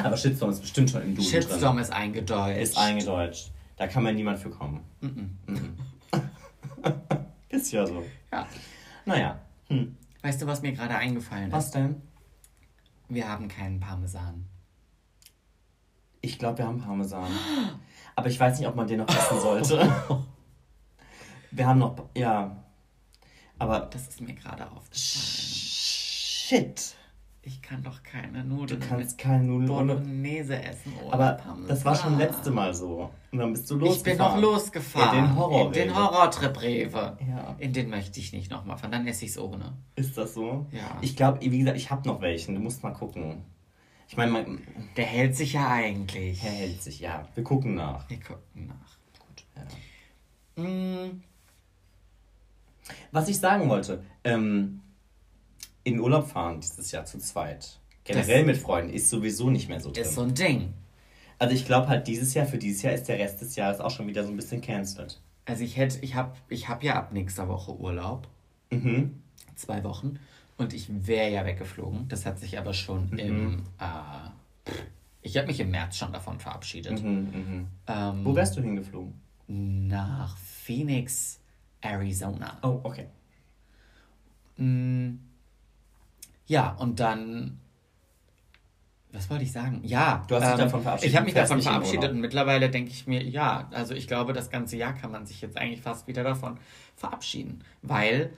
[0.04, 1.84] Aber Shitstorm ist bestimmt schon im Duden Shitstorm drin.
[1.84, 2.62] ist eingedeutscht.
[2.62, 3.52] Ist eingedeutscht.
[3.78, 4.82] Da kann man niemand für kommen.
[5.02, 5.38] Mhm.
[7.50, 8.04] ist ja so.
[8.32, 8.48] ja.
[9.06, 9.40] Naja.
[9.68, 9.96] Hm.
[10.22, 11.54] Weißt du, was mir gerade eingefallen ist?
[11.54, 12.02] Was denn?
[13.08, 14.46] Wir haben keinen Parmesan.
[16.22, 17.32] Ich glaube, wir haben Parmesan.
[18.16, 19.92] Aber ich weiß nicht, ob man den noch essen sollte.
[21.52, 22.10] Wir haben noch.
[22.16, 22.64] Ja.
[23.58, 23.80] Aber.
[23.92, 24.94] Das ist mir gerade aufgefallen.
[24.94, 26.96] Shit.
[27.52, 29.96] Ich kann doch keine Du Nudeln kannst mit keine Nudeln ohne.
[29.96, 31.68] Bolognese essen ohne Aber Parmesan.
[31.68, 33.10] das war schon letzte Mal so.
[33.32, 34.34] Und dann bist du Ich losgefahren.
[34.36, 35.18] bin noch losgefahren.
[35.18, 35.66] In den Horror.
[35.68, 37.18] In den Horrortrip Rewe.
[37.28, 37.56] Ja.
[37.58, 38.92] In den möchte ich nicht nochmal fahren.
[38.92, 39.74] Dann esse ich es ohne.
[39.96, 40.68] Ist das so?
[40.72, 40.98] Ja.
[41.02, 42.54] Ich glaube, wie gesagt, ich habe noch welchen.
[42.54, 43.44] Du musst mal gucken.
[44.08, 44.62] Ich meine, mein
[44.96, 46.44] Der hält sich ja eigentlich.
[46.44, 47.28] Herr hält sich, ja.
[47.34, 48.08] Wir gucken nach.
[48.10, 48.98] Wir gucken nach.
[49.26, 49.44] Gut,
[50.58, 50.64] ja.
[50.64, 51.24] Mm,
[53.12, 54.82] Was ich sagen wollte, ähm,
[55.84, 57.80] in Urlaub fahren dieses Jahr zu zweit.
[58.04, 60.04] Generell Das- mit Freunden ist sowieso nicht mehr so drin.
[60.04, 60.74] ist so ein Ding.
[61.38, 63.92] Also ich glaube halt dieses Jahr, für dieses Jahr ist der Rest des Jahres auch
[63.92, 65.20] schon wieder so ein bisschen cancelled.
[65.46, 68.28] Also ich hätte, ich habe ich hab ja ab nächster Woche Urlaub.
[68.72, 69.22] Mhm.
[69.56, 70.20] Zwei Wochen.
[70.58, 72.08] Und ich wäre ja weggeflogen.
[72.10, 73.64] Das hat sich aber schon im.
[73.80, 74.72] Äh,
[75.22, 77.02] ich habe mich im März schon davon verabschiedet.
[77.02, 77.68] Mhm, mhm.
[77.88, 79.14] Ähm, Wo wärst du hingeflogen?
[79.48, 81.40] nach Phoenix,
[81.82, 82.58] Arizona.
[82.62, 83.08] Oh, okay.
[84.58, 85.16] Mm,
[86.50, 87.60] Ja, und dann.
[89.12, 89.82] Was wollte ich sagen?
[89.84, 90.26] Ja.
[90.28, 93.24] Du hast dich davon verabschiedet, Ich habe mich davon verabschiedet und mittlerweile denke ich mir,
[93.24, 96.60] ja, also ich glaube, das ganze Jahr kann man sich jetzt eigentlich fast wieder davon
[96.96, 98.32] verabschieden, weil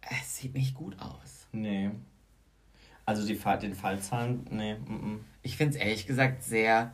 [0.00, 1.46] es sieht nicht gut aus.
[1.52, 1.90] Nee.
[3.04, 4.74] Also die Fall, den Fallzahlen, nee.
[4.74, 5.24] Mm, mm.
[5.42, 6.92] Ich finde es ehrlich gesagt sehr,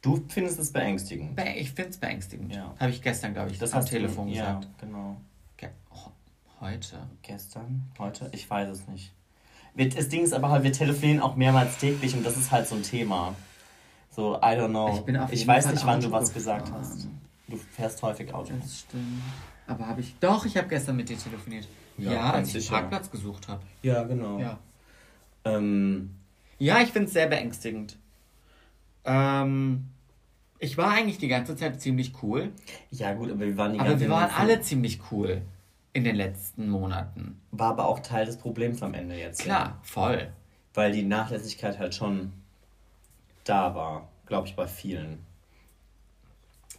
[0.00, 1.34] Du findest es beängstigend.
[1.34, 2.54] be ich finde es beängstigend.
[2.54, 2.74] Ja.
[2.78, 4.64] Habe ich gestern, glaube ich, Das am Telefon du, gesagt.
[4.64, 5.20] Ja, genau.
[5.56, 6.10] Ge oh,
[6.60, 6.96] heute.
[7.22, 7.90] Gestern?
[7.98, 8.28] Heute?
[8.32, 9.12] Ich weiß es nicht.
[9.74, 12.66] Wir, das Ding ist aber halt, wir telefonieren auch mehrmals täglich und das ist halt
[12.66, 13.34] so ein Thema.
[14.10, 14.94] So, I don't know.
[14.94, 16.58] Ich bin auf jeden weiß Fall nicht, wann Auto du was gefahren.
[16.64, 17.08] gesagt hast.
[17.46, 18.52] Du fährst häufig Auto.
[18.60, 19.22] Das stimmt.
[19.66, 20.14] Aber habe ich.
[20.18, 21.68] Doch, ich habe gestern mit dir telefoniert.
[21.96, 22.80] Ja, Ja, als ich einen.
[22.80, 23.62] Parkplatz gesucht habe.
[23.82, 24.38] Ja, genau.
[24.38, 24.58] Ja.
[25.44, 26.10] Ähm,
[26.58, 27.96] Ja, ich finde es sehr beängstigend.
[29.04, 29.84] Ähm,
[30.58, 32.50] ich war eigentlich die ganze Zeit ziemlich cool.
[32.90, 35.42] ja, gut, aber wir waren die Aber ganze wir waren Zeit- alle ziemlich cool
[35.92, 37.40] in den letzten Monaten.
[37.50, 39.40] War aber auch Teil des Problems am Ende jetzt.
[39.40, 39.44] Ja.
[39.44, 40.32] Klar, voll.
[40.74, 42.32] Weil die Nachlässigkeit halt schon
[43.44, 45.18] da war, glaube ich, bei vielen.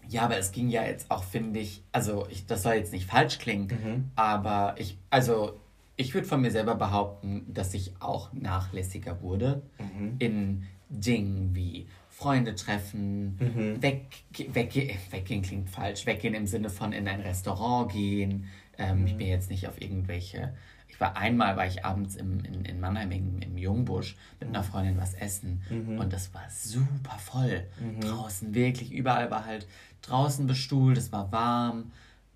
[0.07, 3.05] Ja, aber es ging ja jetzt auch, finde ich, also ich, das soll jetzt nicht
[3.09, 4.11] falsch klingen, Mhm.
[4.15, 5.59] aber ich, also
[5.97, 10.15] ich würde von mir selber behaupten, dass ich auch nachlässiger wurde Mhm.
[10.19, 13.81] in Dingen wie Freunde treffen, Mhm.
[13.81, 18.47] weg, wegge weggehen klingt falsch, weggehen im Sinne von in ein Restaurant gehen.
[18.79, 19.07] Ähm, Mhm.
[19.07, 20.53] Ich bin jetzt nicht auf irgendwelche.
[20.87, 24.63] Ich war einmal, war ich abends im, in, in Mannheim im, im Jungbusch mit einer
[24.63, 25.99] Freundin was essen Mhm.
[25.99, 27.67] und das war super voll.
[27.99, 29.67] Draußen wirklich, überall war halt
[30.01, 31.91] draußen bestuhlt, es war warm.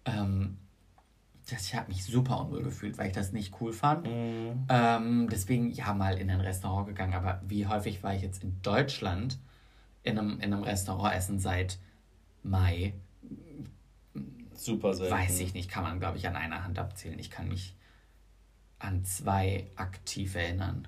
[0.06, 0.58] Ähm,
[1.50, 4.06] das, ich habe mich super unwohl gefühlt, weil ich das nicht cool fand.
[4.08, 4.66] Mhm.
[4.70, 7.14] Ähm, deswegen ja mal in ein Restaurant gegangen.
[7.16, 9.40] Aber wie häufig war ich jetzt in Deutschland
[10.04, 11.80] in einem, in einem Restaurant essen seit
[12.44, 12.94] Mai?
[14.66, 15.14] Super selten.
[15.14, 17.20] Weiß ich nicht, kann man glaube ich an einer Hand abzählen.
[17.20, 17.76] Ich kann mich
[18.80, 20.88] an zwei aktiv erinnern.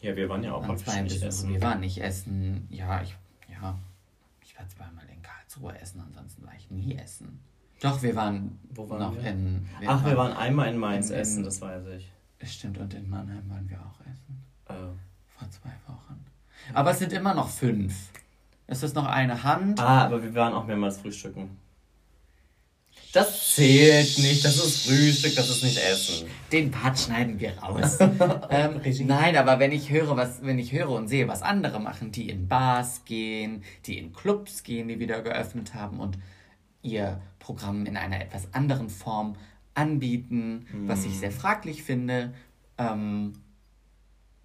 [0.00, 1.48] Ja, wir waren ja auch An häufig zwei nicht essen.
[1.50, 2.66] Wir waren nicht essen.
[2.70, 3.16] Ja, ich,
[3.48, 3.78] ja,
[4.42, 7.40] ich war zweimal in Karlsruhe essen, ansonsten war ich nie essen.
[7.80, 9.30] Doch, wir waren, Wo waren noch wir?
[9.30, 9.68] in.
[9.86, 12.10] Ach, wir waren einmal in Mainz in- essen, das weiß ich.
[12.44, 14.42] Stimmt, und in Mannheim waren wir auch essen.
[14.68, 14.72] Äh.
[15.38, 16.24] Vor zwei Wochen.
[16.74, 18.10] Aber es sind immer noch fünf.
[18.66, 19.78] Es ist noch eine Hand.
[19.80, 21.56] Ah, aber wir waren auch mehrmals frühstücken.
[23.12, 26.26] Das zählt nicht, das ist Frühstück, das ist nicht Essen.
[26.50, 27.98] Den Part schneiden wir raus.
[28.50, 32.10] ähm, nein, aber wenn ich höre, was, wenn ich höre und sehe, was andere machen,
[32.10, 36.16] die in Bars gehen, die in Clubs gehen, die wieder geöffnet haben und
[36.80, 39.36] ihr Programm in einer etwas anderen Form
[39.74, 42.32] anbieten, was ich sehr fraglich finde,
[42.78, 43.34] ähm,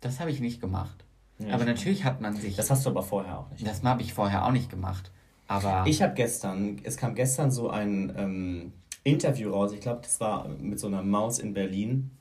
[0.01, 1.05] das habe ich nicht gemacht.
[1.39, 2.55] Ja, aber ich- natürlich hat man sich.
[2.55, 3.65] Das hast du aber vorher auch nicht.
[3.65, 5.11] Das habe ich vorher auch nicht gemacht.
[5.47, 10.19] Aber Ich habe gestern, es kam gestern so ein ähm, Interview raus, ich glaube, das
[10.19, 12.11] war mit so einer Maus in Berlin,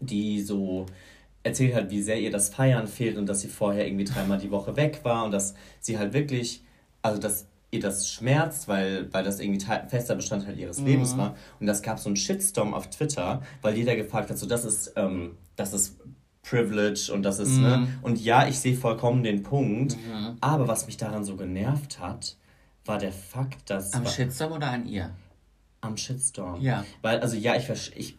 [0.00, 0.86] die so
[1.42, 4.50] erzählt hat, wie sehr ihr das Feiern fehlt und dass sie vorher irgendwie dreimal die
[4.50, 6.62] Woche weg war und dass sie halt wirklich,
[7.02, 11.36] also dass ihr das schmerzt, weil, weil das irgendwie fester Bestandteil ihres Lebens war.
[11.60, 14.92] Und das gab so einen Shitstorm auf Twitter, weil jeder gefragt hat, so das ist,
[14.96, 15.96] ähm, das ist
[16.42, 17.86] Privilege und das ist, ne?
[18.02, 19.96] Und ja, ich sehe vollkommen den Punkt,
[20.40, 22.36] aber was mich daran so genervt hat,
[22.86, 25.10] war der Fakt, dass am Shitstorm oder an ihr?
[25.82, 26.60] am Shitstorm.
[26.60, 26.84] Ja.
[27.02, 28.12] Weil, also ja, ich verstehe.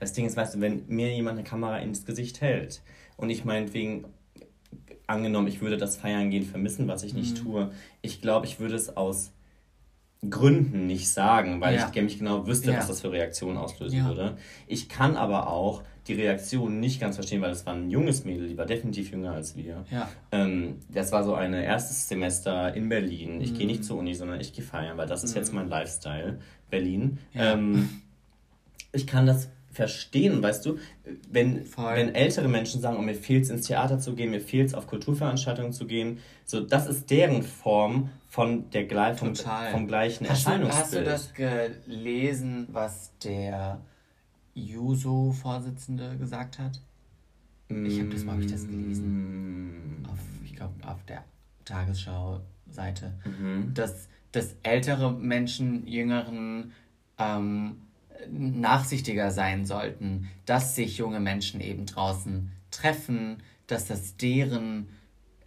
[0.00, 2.82] Das Ding ist, weißt du, wenn mir jemand eine Kamera ins Gesicht hält
[3.16, 4.04] und ich meinetwegen,
[5.06, 7.42] angenommen, ich würde das Feiern gehen vermissen, was ich nicht Mhm.
[7.44, 9.30] tue, ich glaube, ich würde es aus
[10.28, 11.86] Gründen nicht sagen, weil Ja.
[11.88, 12.78] ich nämlich genau wüsste, Ja.
[12.78, 14.06] was das für Reaktionen auslösen Ja.
[14.08, 14.36] würde.
[14.66, 18.48] Ich kann aber auch die Reaktion nicht ganz verstehen, weil es war ein junges Mädel,
[18.48, 19.84] die war definitiv jünger als wir.
[19.90, 20.08] Ja.
[20.32, 23.40] Ähm, das war so ein erstes Semester in Berlin.
[23.40, 23.72] Ich gehe Mhm.
[23.72, 26.38] nicht zur Uni, sondern ich gehe feiern, weil das ist jetzt mein Lifestyle.
[26.70, 27.18] Berlin.
[27.34, 27.52] Ja.
[27.52, 27.88] Ähm,
[28.92, 30.78] ich kann das verstehen, weißt du,
[31.30, 31.94] wenn, Voll.
[31.96, 34.74] wenn ältere Menschen sagen, oh, mir fehlt es ins Theater zu gehen, mir fehlt es
[34.74, 38.86] auf Kulturveranstaltungen zu gehen, so das ist deren Form von der
[39.16, 40.82] vom, vom gleichen Erscheinungsbild.
[40.82, 41.32] hast du das
[41.86, 43.80] gelesen, was der
[44.54, 46.80] Juso-Vorsitzende gesagt hat?
[47.68, 50.02] Ich habe das, glaube ich, das gelesen.
[50.02, 51.24] Mm, Auf, ich glaube, auf der
[51.64, 53.14] Tagesschau-Seite.
[53.24, 53.72] mhm.
[53.74, 56.72] Dass, dass ältere Menschen jüngeren
[57.18, 57.76] ähm,
[58.30, 64.88] nachsichtiger sein sollten, dass sich junge Menschen eben draußen treffen, dass das deren,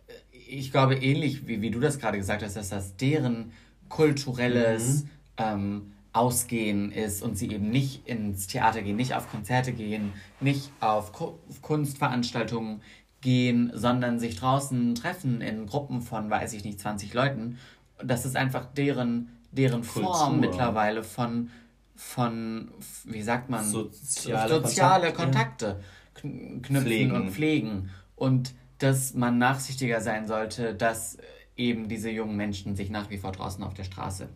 [0.07, 3.51] äh, ich glaube ähnlich wie, wie du das gerade gesagt hast, dass das deren
[3.89, 5.05] kulturelles
[5.37, 10.71] ähm, Ausgehen ist und sie eben nicht ins Theater gehen, nicht auf Konzerte gehen, nicht
[10.79, 12.81] auf Ku Kunstveranstaltungen
[13.21, 17.57] gehen, sondern sich draußen treffen in Gruppen von, weiß ich nicht, 20 Leuten.
[18.03, 20.13] Das ist einfach deren, deren Kultur.
[20.15, 21.49] Form mittlerweile von,
[21.95, 22.71] von,
[23.05, 25.81] wie sagt man, Soziale soziale Kontakte.
[26.13, 27.11] Kontakte kn- knüpfen Pflegen.
[27.11, 27.89] und pflegen.
[28.15, 31.17] Und dass man nachsichtiger sein sollte, dass
[31.57, 34.27] eben diese jungen Menschen sich nach wie vor draußen auf der Straße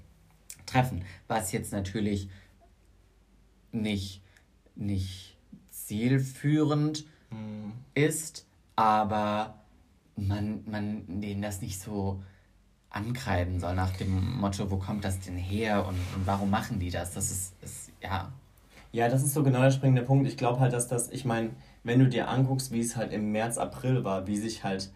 [0.70, 1.04] treffen.
[1.28, 2.30] Was jetzt natürlich
[3.72, 4.22] nicht,
[4.76, 5.38] nicht
[5.70, 7.74] zielführend Mhm.
[7.94, 9.54] ist, aber
[10.16, 12.24] man, man denen das nicht so
[12.90, 16.90] ankreiden soll nach dem Motto, wo kommt das denn her und, und warum machen die
[16.90, 17.14] das?
[17.14, 18.34] Das ist, ist ja,
[18.92, 20.28] Ja, das ist so genau der springende Punkt.
[20.28, 21.52] Ich glaube halt, dass das, ich meine,
[21.84, 24.92] wenn du dir anguckst, wie es halt im März, April war, wie sich halt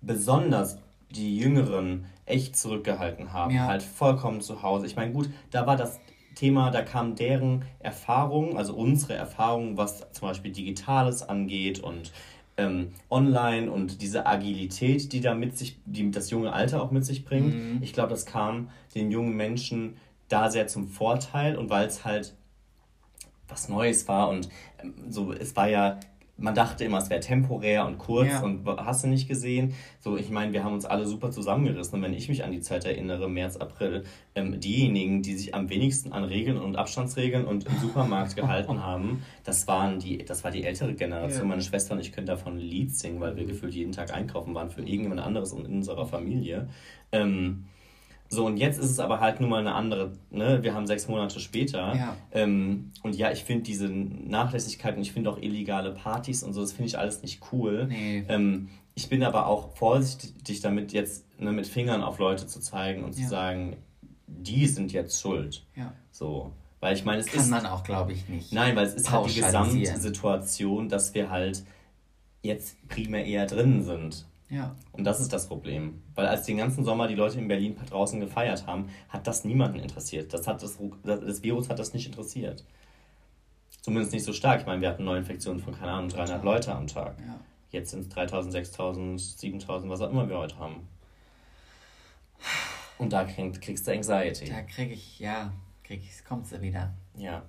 [0.00, 0.78] besonders
[1.14, 3.66] die Jüngeren echt zurückgehalten haben, Ja.
[3.66, 4.86] halt vollkommen zu Hause.
[4.86, 6.00] Ich meine, gut, da war das
[6.34, 12.12] Thema, da kam deren Erfahrung, also unsere Erfahrung, was zum Beispiel Digitales angeht und
[12.56, 17.04] ähm, online und diese Agilität, die da mit sich, die das junge Alter auch mit
[17.04, 17.54] sich bringt.
[17.54, 17.78] Mhm.
[17.82, 19.96] Ich glaube, das kam den jungen Menschen
[20.28, 22.34] da sehr zum Vorteil und weil es halt
[23.48, 24.48] was Neues war und
[24.82, 26.00] ähm, so, es war ja,
[26.36, 28.42] man dachte immer, es wäre temporär und kurz Ja.
[28.42, 29.74] und hast du nicht gesehen.
[30.00, 32.60] So, ich meine, wir haben uns alle super zusammengerissen und wenn ich mich an die
[32.60, 37.66] Zeit erinnere, März, April, ähm, diejenigen, die sich am wenigsten an Regeln und Abstandsregeln und
[37.66, 41.42] im Supermarkt gehalten haben, das waren die, das war die ältere Generation.
[41.42, 41.48] Ja.
[41.48, 44.54] Meine Schwester und ich können davon ein Lied singen, weil wir gefühlt jeden Tag einkaufen
[44.54, 46.68] waren für irgendjemand anderes in unserer Familie.
[47.12, 47.66] Ähm,
[48.34, 50.62] so, und jetzt ist es aber halt nun mal eine andere, ne?
[50.62, 51.94] Wir haben sechs Monate später.
[51.96, 52.16] Ja.
[52.32, 56.60] Ähm, und ja, ich finde diese Nachlässigkeit und ich finde auch illegale Partys und so,
[56.60, 57.86] das finde ich alles nicht cool.
[57.88, 58.24] nee.
[58.28, 63.02] Ähm, ich bin aber auch vorsichtig damit, jetzt ne, mit Fingern auf Leute zu zeigen
[63.02, 63.28] und zu Ja.
[63.28, 63.76] sagen,
[64.28, 65.64] die sind jetzt schuld.
[65.74, 65.92] Ja.
[66.12, 66.52] So.
[66.78, 67.50] Weil ich meine, es Kann ist.
[67.50, 68.52] man auch, glaube ich, nicht.
[68.52, 69.40] Nein, weil es ist halt die.
[69.40, 71.64] Gesamtsituation, dass wir halt
[72.42, 74.26] jetzt primär eher drin sind.
[74.50, 74.74] Ja.
[74.92, 76.02] Und das ist das Problem.
[76.14, 79.78] Weil als den ganzen Sommer die Leute in Berlin draußen gefeiert haben, hat das niemanden
[79.78, 80.32] interessiert.
[80.32, 82.64] Das, hat das, das Virus hat das nicht interessiert.
[83.80, 84.60] Zumindest nicht so stark.
[84.60, 87.16] Ich meine, wir hatten Neuinfektionen von, keine Ahnung, 300 Leute am Tag.
[87.20, 87.40] Ja.
[87.70, 90.88] Jetzt sind es 3000, 6000, 7000, was auch immer wir heute haben.
[92.98, 94.48] Und da krieg, kriegst du Anxiety.
[94.48, 95.52] Da kriege ich, ja,
[95.82, 96.94] krieg ich, kommt's ja wieder.
[97.16, 97.42] Ja.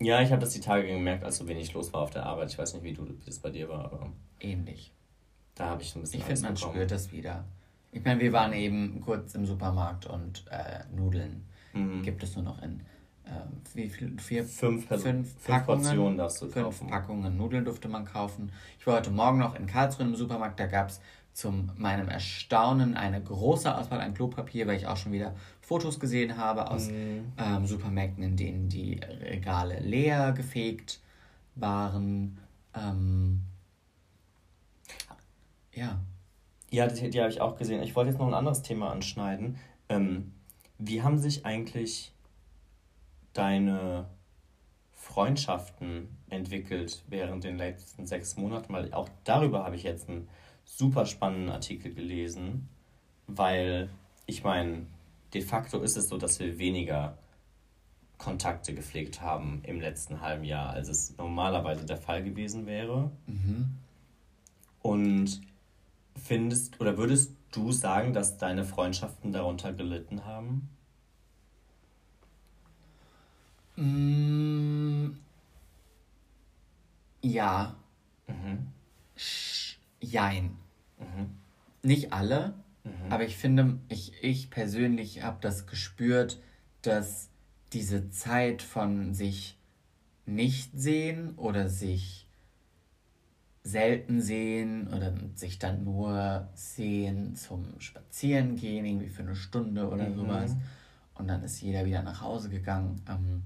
[0.00, 2.50] Ja, ich habe das die Tage gemerkt, als so wenig los war auf der Arbeit.
[2.50, 4.10] Ich weiß nicht, wie, du, das bei dir war, aber
[4.40, 4.92] Ähnlich.
[5.60, 6.72] Da habe ich ein bisschen Ich finde, man bekommen.
[6.74, 7.44] spürt das wieder.
[7.92, 12.02] Ich meine, wir waren eben kurz im Supermarkt und äh, Nudeln Mhm.
[12.02, 12.80] gibt es nur noch in
[13.24, 13.30] äh,
[13.74, 14.18] wie viel?
[14.18, 15.82] Vier, Fünf, fünf fünf Packungen.
[15.82, 16.88] Portionen darfst du fünf kaufen.
[16.88, 18.50] Packungen Nudeln durfte man kaufen.
[18.78, 21.00] Ich war heute Morgen noch in Karlsruhe im Supermarkt, da gab es
[21.32, 26.36] zu meinem Erstaunen eine große Auswahl an Klopapier, weil ich auch schon wieder Fotos gesehen
[26.38, 27.32] habe aus Mhm.
[27.38, 30.98] ähm, Supermärkten, in denen die Regale leer gefegt
[31.54, 32.38] waren.
[32.74, 33.42] Ähm,
[35.74, 36.00] ja,
[36.70, 37.82] Ja, die, die habe ich auch gesehen.
[37.82, 39.58] Ich wollte jetzt noch ein anderes Thema anschneiden.
[39.88, 40.32] Ähm,
[40.78, 42.12] wie haben sich eigentlich
[43.32, 44.06] deine
[44.92, 48.72] Freundschaften entwickelt während den letzten sechs Monaten?
[48.72, 50.28] Weil auch darüber habe ich jetzt einen
[50.64, 52.68] super spannenden Artikel gelesen,
[53.26, 53.90] weil
[54.26, 54.86] ich meine,
[55.34, 57.18] de facto ist es so, dass wir weniger
[58.18, 63.10] Kontakte gepflegt haben im letzten halben Jahr, als es normalerweise der Fall gewesen wäre.
[64.82, 65.40] Und
[66.16, 70.68] findest oder würdest du sagen, dass deine Freundschaften darunter gelitten haben?
[73.76, 75.16] Mm,
[77.22, 77.76] Ja.
[79.16, 80.56] Sch- Jein.
[81.82, 82.54] Nicht alle,
[83.10, 86.40] aber ich finde, ich, ich persönlich habe das gespürt,
[86.82, 87.28] dass
[87.72, 89.56] diese Zeit von sich
[90.26, 92.26] nicht sehen oder sich
[93.62, 100.14] selten sehen oder sich dann nur sehen zum Spazierengehen, irgendwie für eine Stunde oder Mhm.
[100.16, 100.56] sowas.
[101.14, 103.02] Und dann ist jeder wieder nach Hause gegangen.
[103.08, 103.42] Ähm,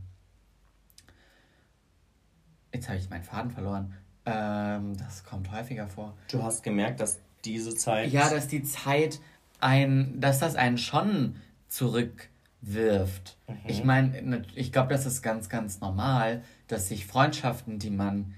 [2.73, 3.93] jetzt habe ich meinen Faden verloren.
[4.27, 6.15] Ähm, das kommt häufiger vor.
[6.31, 8.11] Du hast gemerkt, dass diese Zeit.
[8.13, 9.21] Ja, dass die Zeit
[9.61, 11.37] ein, dass das einen schon
[11.69, 13.37] zurückwirft.
[13.67, 18.33] Ich meine, ich glaube, das ist ganz, ganz normal, dass sich Freundschaften, die man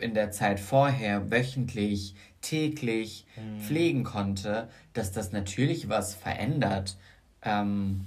[0.00, 3.26] in der Zeit vorher wöchentlich, täglich
[3.60, 6.96] pflegen konnte, dass das natürlich was verändert.
[7.42, 8.06] Ähm,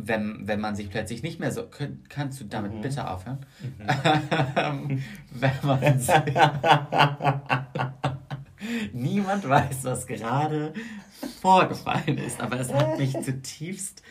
[0.00, 1.62] wenn, wenn man sich plötzlich nicht mehr so.
[1.62, 3.44] Kön- Kannst du damit bitte aufhören?
[4.56, 6.14] Ähm, wenn man sich,
[8.92, 10.72] Niemand weiß, was gerade
[11.40, 14.02] vorgefallen ist, aber es hat mich zutiefst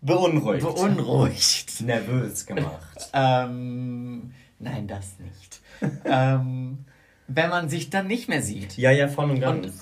[0.00, 0.64] beunruhigt.
[0.64, 1.80] beunruhigt.
[1.80, 3.10] Nervös gemacht.
[3.12, 5.60] Ähm, nein, das nicht.
[6.04, 6.84] ähm,
[7.28, 8.76] wenn man sich dann nicht mehr sieht.
[8.76, 9.66] Ja, ja, voll und ganz.
[9.66, 9.72] Und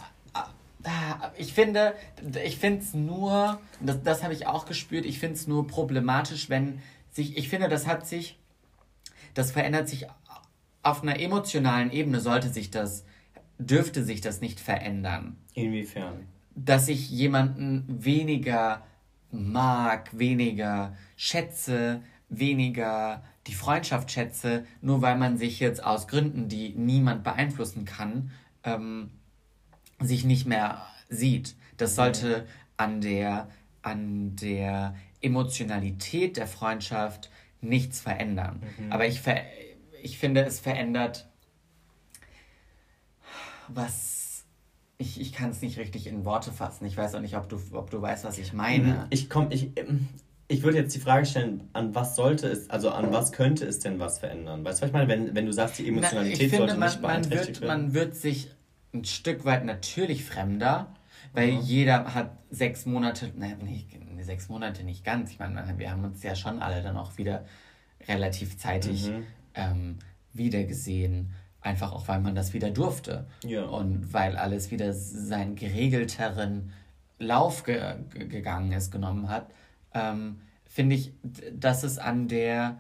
[0.85, 1.94] ah, ich finde,
[2.44, 6.48] ich finde es nur, das, das habe ich auch gespürt, ich finde es nur problematisch,
[6.50, 6.80] wenn
[7.11, 8.38] sich, ich finde, das hat sich,
[9.35, 10.07] das verändert sich
[10.83, 13.04] auf einer emotionalen Ebene, sollte sich das,
[13.59, 15.37] dürfte sich das nicht verändern.
[15.54, 16.26] Inwiefern?
[16.54, 18.83] Dass ich jemanden weniger
[19.30, 26.70] mag, weniger schätze, weniger die Freundschaft schätze, nur weil man sich jetzt aus Gründen, die
[26.70, 28.30] niemand beeinflussen kann,
[28.62, 29.11] ähm,
[30.00, 31.54] sich nicht mehr sieht.
[31.76, 33.48] Das sollte an der,
[33.83, 37.30] an der Emotionalität der Freundschaft
[37.61, 38.62] nichts verändern.
[38.90, 39.42] Aber ich, ver
[40.02, 41.28] ich finde, es verändert
[43.68, 44.44] was.
[44.96, 46.85] Ich, ich kann es nicht richtig in Worte fassen.
[46.85, 49.07] Ich weiß auch nicht, ob du, ob du weißt, was ich meine.
[49.11, 50.09] Ich komm, ich, ähm,
[50.48, 53.78] ich würde jetzt die Frage stellen, an was sollte es, also an was könnte es
[53.78, 54.64] denn was verändern?
[54.64, 55.09] Weißt du, was ich meine?
[55.09, 57.68] Wenn, wenn du sagst, die Na, Emotionalität ich finde, sollte man, nicht man, beeinträchtigt wird,
[57.70, 57.83] werden.
[57.85, 58.50] man wird sich
[58.92, 60.94] ein Stück weit natürlich fremder,
[61.33, 61.61] weil Mhm.
[61.62, 63.88] jeder hat sechs Monate, naja, nicht,
[64.20, 65.30] sechs Monate nicht ganz.
[65.33, 67.44] Ich meine, wir haben uns ja schon alle dann auch wieder
[68.07, 69.26] relativ zeitig Mhm.
[69.54, 69.98] ähm,
[70.33, 71.33] wiedergesehen.
[71.61, 73.26] Einfach auch, weil man das wieder durfte.
[73.44, 73.64] Ja.
[73.64, 76.72] Und weil alles wieder seinen geregelteren
[77.18, 77.94] Lauf ge-
[78.28, 79.46] gegangen ist, genommen hat,
[79.94, 81.12] ähm, finde ich,
[81.52, 82.78] dass es an der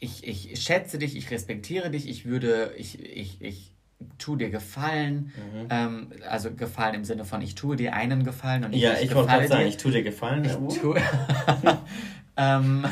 [0.00, 3.72] ich, ich schätze dich, ich respektiere dich, ich würde, ich, ich, ich
[4.18, 5.66] tue dir Gefallen, Mhm.
[5.70, 9.06] ähm, also Gefallen im Sinne von ich tue dir einen Gefallen und nicht ja, ich
[9.06, 10.44] ich wollte gerade sagen, ich tue dir gefallen.
[10.44, 10.94] Ich uh.
[12.38, 12.86] ähm,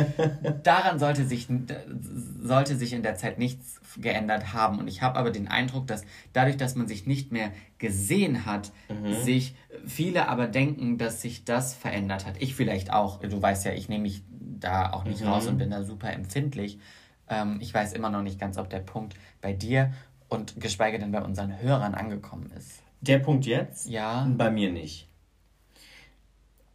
[0.64, 1.46] daran sollte sich,
[2.42, 4.78] sollte sich in der Zeit nichts geändert haben.
[4.78, 8.72] Und ich habe aber den Eindruck, dass dadurch, dass man sich nicht mehr gesehen hat,
[8.88, 9.12] Mhm.
[9.12, 9.54] sich
[9.86, 12.36] viele aber denken, dass sich das verändert hat.
[12.40, 13.20] Ich vielleicht auch.
[13.20, 15.28] Du weißt ja, ich nehme mich da auch nicht Mhm.
[15.28, 16.78] raus und bin da super empfindlich.
[17.28, 19.92] Ähm, ich weiß immer noch nicht ganz, ob der Punkt bei dir
[20.28, 22.82] und geschweige denn bei unseren Hörern angekommen ist.
[23.02, 23.88] Der Punkt jetzt?
[23.88, 24.26] Ja.
[24.36, 25.08] Bei mir nicht.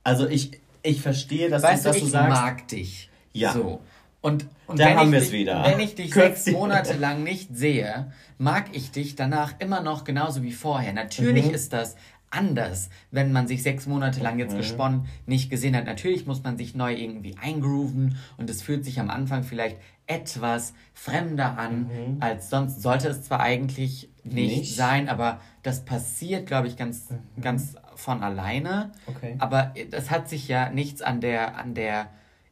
[0.04, 2.30] Also ich, ich verstehe, dass, Weißt du, dass ich du sagst.
[2.42, 3.10] mag dich.
[3.32, 3.54] Ja.
[3.54, 3.82] So.
[4.22, 5.64] Und, und Da wenn haben ich wir's dich, wieder.
[5.66, 10.04] Wenn ich dich Kurz sechs Monate lang nicht sehe, mag ich dich danach immer noch
[10.04, 10.94] genauso wie vorher.
[10.94, 11.54] Natürlich Mhm.
[11.54, 11.96] ist das
[12.30, 14.40] anders, wenn man sich sechs Monate lang Mhm.
[14.40, 15.86] jetzt gesponnen nicht gesehen hat.
[15.86, 20.74] Natürlich muss man sich neu irgendwie eingrooven und es fühlt sich am Anfang vielleicht etwas
[20.94, 22.82] fremder an als sonst.
[22.82, 24.36] Sollte es zwar eigentlich nicht, Mhm.
[24.60, 24.76] Nicht.
[24.76, 27.08] sein, aber das passiert, glaube ich, ganz,
[27.42, 28.92] ganz von alleine.
[29.06, 29.36] Okay.
[29.40, 32.10] Aber das hat sich ja nichts an der, an der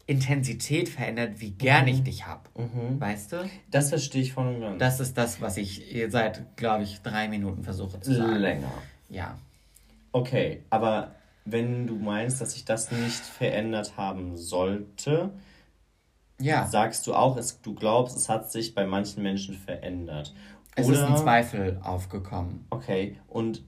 [0.08, 2.50] Intensität verändert, wie gern ich dich hab.
[2.56, 3.50] Weißt du?
[3.70, 4.80] Das verstehe ich voll und ganz.
[4.80, 8.36] Das ist das, was ich seit, glaube ich, drei Minuten versuche zu sagen.
[8.36, 8.72] länger.
[9.10, 9.38] Ja.
[10.12, 15.32] Okay, aber wenn du meinst, dass sich das nicht verändert haben sollte,
[16.40, 16.66] Ja.
[16.68, 20.34] sagst du auch, es, du glaubst, es hat sich bei manchen Menschen verändert.
[20.76, 22.66] Es ist ein Zweifel aufgekommen.
[22.70, 23.64] Okay, und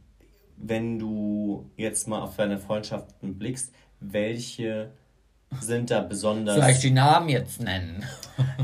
[0.57, 4.91] wenn du jetzt mal auf deine Freundschaften blickst, welche
[5.59, 6.55] sind da besonders.
[6.55, 8.03] Soll ich die Namen jetzt nennen?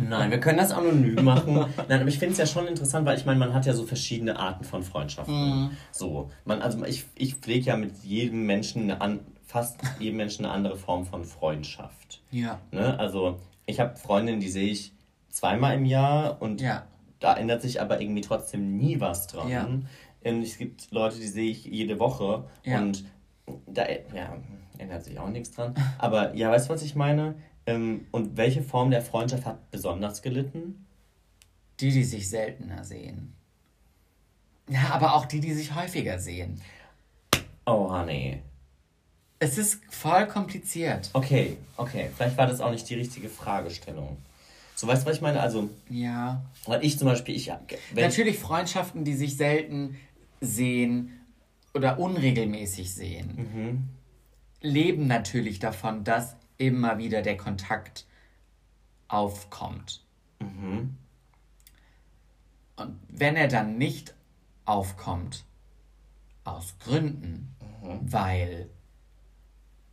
[0.10, 1.66] Nein, wir können das anonym machen.
[1.88, 3.86] Nein, aber ich finde es ja schon interessant, weil ich meine, man hat ja so
[3.86, 5.78] verschiedene Arten von Freundschaften.
[5.92, 10.46] So, man, also ich, ich pflege ja mit jedem Menschen, eine an, fast jedem Menschen
[10.46, 12.22] eine andere Form von Freundschaft.
[12.32, 12.60] Ja.
[12.72, 12.98] Ne?
[13.00, 14.94] Also ich habe Freundinnen, die sehe ich
[15.30, 16.86] zweimal im Jahr und Ja.
[17.20, 19.48] da ändert sich aber irgendwie trotzdem nie was dran.
[19.50, 19.68] Ja.
[20.24, 22.80] Und es gibt Leute, die sehe ich jede Woche Ja.
[22.80, 23.04] und
[23.68, 24.38] da ja,
[24.78, 25.74] ändert sich auch nichts dran.
[25.98, 27.36] Aber ja, weißt du, was ich meine?
[27.66, 30.86] Ähm, und welche Form der Freundschaft hat besonders gelitten?
[31.80, 33.34] Die, die sich seltener sehen.
[34.70, 36.62] Ja, aber auch die, die sich häufiger sehen.
[37.66, 38.42] Oh, Honey.
[39.40, 41.10] Es ist voll kompliziert.
[41.14, 42.10] Okay, okay.
[42.16, 44.18] Vielleicht war das auch nicht die richtige Fragestellung.
[44.76, 45.40] So, weißt du, was ich meine?
[45.42, 46.42] Also, Ja.
[46.66, 47.52] weil ich zum Beispiel, ich.
[47.96, 49.98] Natürlich Freundschaften, die sich selten
[50.42, 51.12] sehen
[51.74, 53.90] oder unregelmäßig sehen,
[54.62, 58.06] leben natürlich davon, dass immer wieder der Kontakt
[59.08, 60.04] aufkommt.
[62.76, 64.16] Und wenn er dann nicht
[64.66, 65.46] aufkommt,
[66.44, 67.56] aus Gründen,
[68.02, 68.70] weil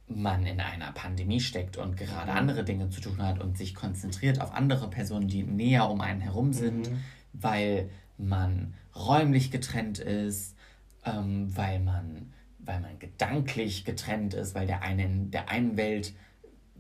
[0.09, 4.41] man in einer Pandemie steckt und gerade andere Dinge zu tun hat und sich konzentriert
[4.41, 6.91] auf andere Personen, die näher um einen herum sind,
[7.33, 10.57] weil man räumlich getrennt ist,
[11.05, 16.15] ähm, weil man weil man gedanklich getrennt ist, weil der eine in der einen Welt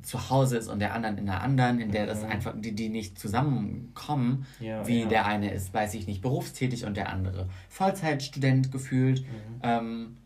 [0.02, 2.88] zu Hause ist und der anderen in der anderen, in der das einfach die die
[2.88, 5.08] nicht zusammenkommen, Ja, wie ja.
[5.08, 9.24] der eine ist, weiß ich nicht, berufstätig und der andere Vollzeitstudent gefühlt.
[9.62, 10.16] Ähm,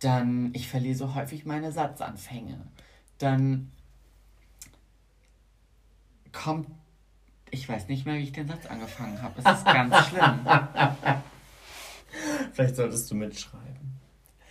[0.00, 2.66] dann, ich verliere so häufig meine Satzanfänge.
[3.18, 3.70] Dann
[6.32, 6.66] kommt,
[7.52, 9.34] ich weiß nicht mehr, wie ich den Satz angefangen habe.
[9.44, 10.40] Es ist ganz schlimm.
[12.52, 14.00] vielleicht solltest du mitschreiben.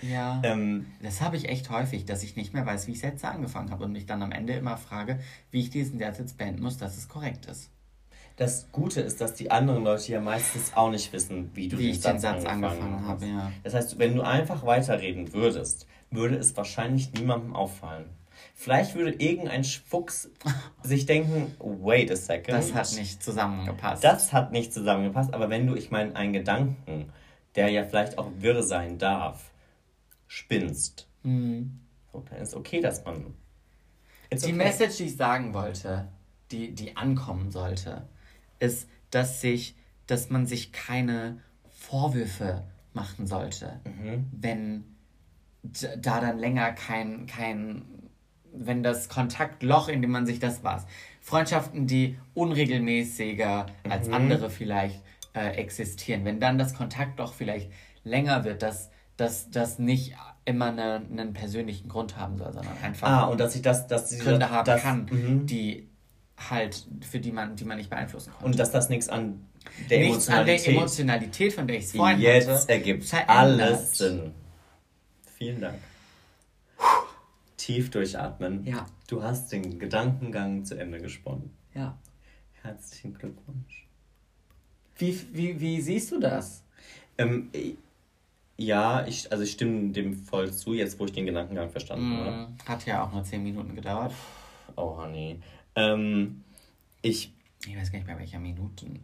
[0.01, 0.39] Ja.
[0.43, 3.69] Ähm, Das habe ich echt häufig, dass ich nicht mehr weiß, wie ich Sätze angefangen
[3.71, 5.19] habe und mich dann am Ende immer frage,
[5.51, 7.69] wie ich diesen Satz jetzt beenden muss, dass es korrekt ist.
[8.37, 11.83] das Gute ist, dass die anderen Leute ja meistens auch nicht wissen, wie du Wie
[11.83, 13.51] den, ich Satz den Satz angefangen, angefangen habe, ja.
[13.63, 18.05] Das heißt, wenn du einfach weiterreden würdest, würde es wahrscheinlich niemandem auffallen.
[18.53, 20.29] Vielleicht würde irgendein Fuchs
[20.83, 22.49] sich denken, wait a second.
[22.57, 24.03] Das hat nicht zusammengepasst.
[24.03, 27.11] Das hat nicht zusammengepasst, aber wenn du, ich meine, einen Gedanken,
[27.55, 29.51] der ja vielleicht auch wirr sein darf,
[30.27, 31.29] spinnst, so,
[32.29, 33.33] dann ist okay, dass man.
[34.29, 34.57] It's Die okay.
[34.63, 36.07] Message, die ich sagen wollte,
[36.51, 38.07] die, die ankommen sollte,
[38.59, 39.75] ist, dass sich,
[40.07, 41.39] dass man sich keine
[41.69, 43.79] Vorwürfe machen sollte,
[44.31, 44.85] wenn
[45.63, 47.83] d- da dann länger kein, kein,
[48.53, 50.85] wenn das Kontaktloch, in dem man sich das war.
[51.21, 55.01] Freundschaften, die unregelmäßiger als andere vielleicht
[55.33, 57.71] äh, existieren, wenn dann das Kontaktloch vielleicht
[58.03, 63.07] länger wird, dass dass das nicht immer eine, einen persönlichen Grund haben soll, sondern einfach
[63.07, 65.45] Ah, und dass ich das, dass sie Gründe haben das, kann, Mhm.
[65.45, 65.87] die
[66.49, 68.45] halt, für die man, die man nicht beeinflussen konnte.
[68.45, 69.45] Und dass das nichts an
[69.91, 70.75] der Nichts an der Emotionalität.
[70.75, 73.29] Emotionalität, von der ich es vorhin Jetzt hatte, ergibt verändert.
[73.37, 74.31] alles Sinn.
[75.37, 75.75] Vielen Dank.
[77.71, 78.65] Tief durchatmen.
[78.65, 78.85] Ja.
[79.07, 81.51] Du hast den Gedankengang zu Ende gesponnen.
[81.73, 81.97] Ja.
[82.63, 83.87] Herzlichen Glückwunsch.
[84.97, 86.63] Wie, wie, wie siehst du das?
[87.17, 87.75] Ähm, äh,
[88.57, 92.29] ja, ich, also ich stimme dem voll zu, jetzt wo ich den Gedankengang verstanden habe.
[92.47, 94.13] Hm, Hat ja auch nur 10 Minuten gedauert.
[94.75, 95.39] Oh, Honey.
[95.75, 96.43] Ähm,
[97.01, 97.33] ich,
[97.65, 98.99] Ich weiß gar nicht, bei welcher Minuten.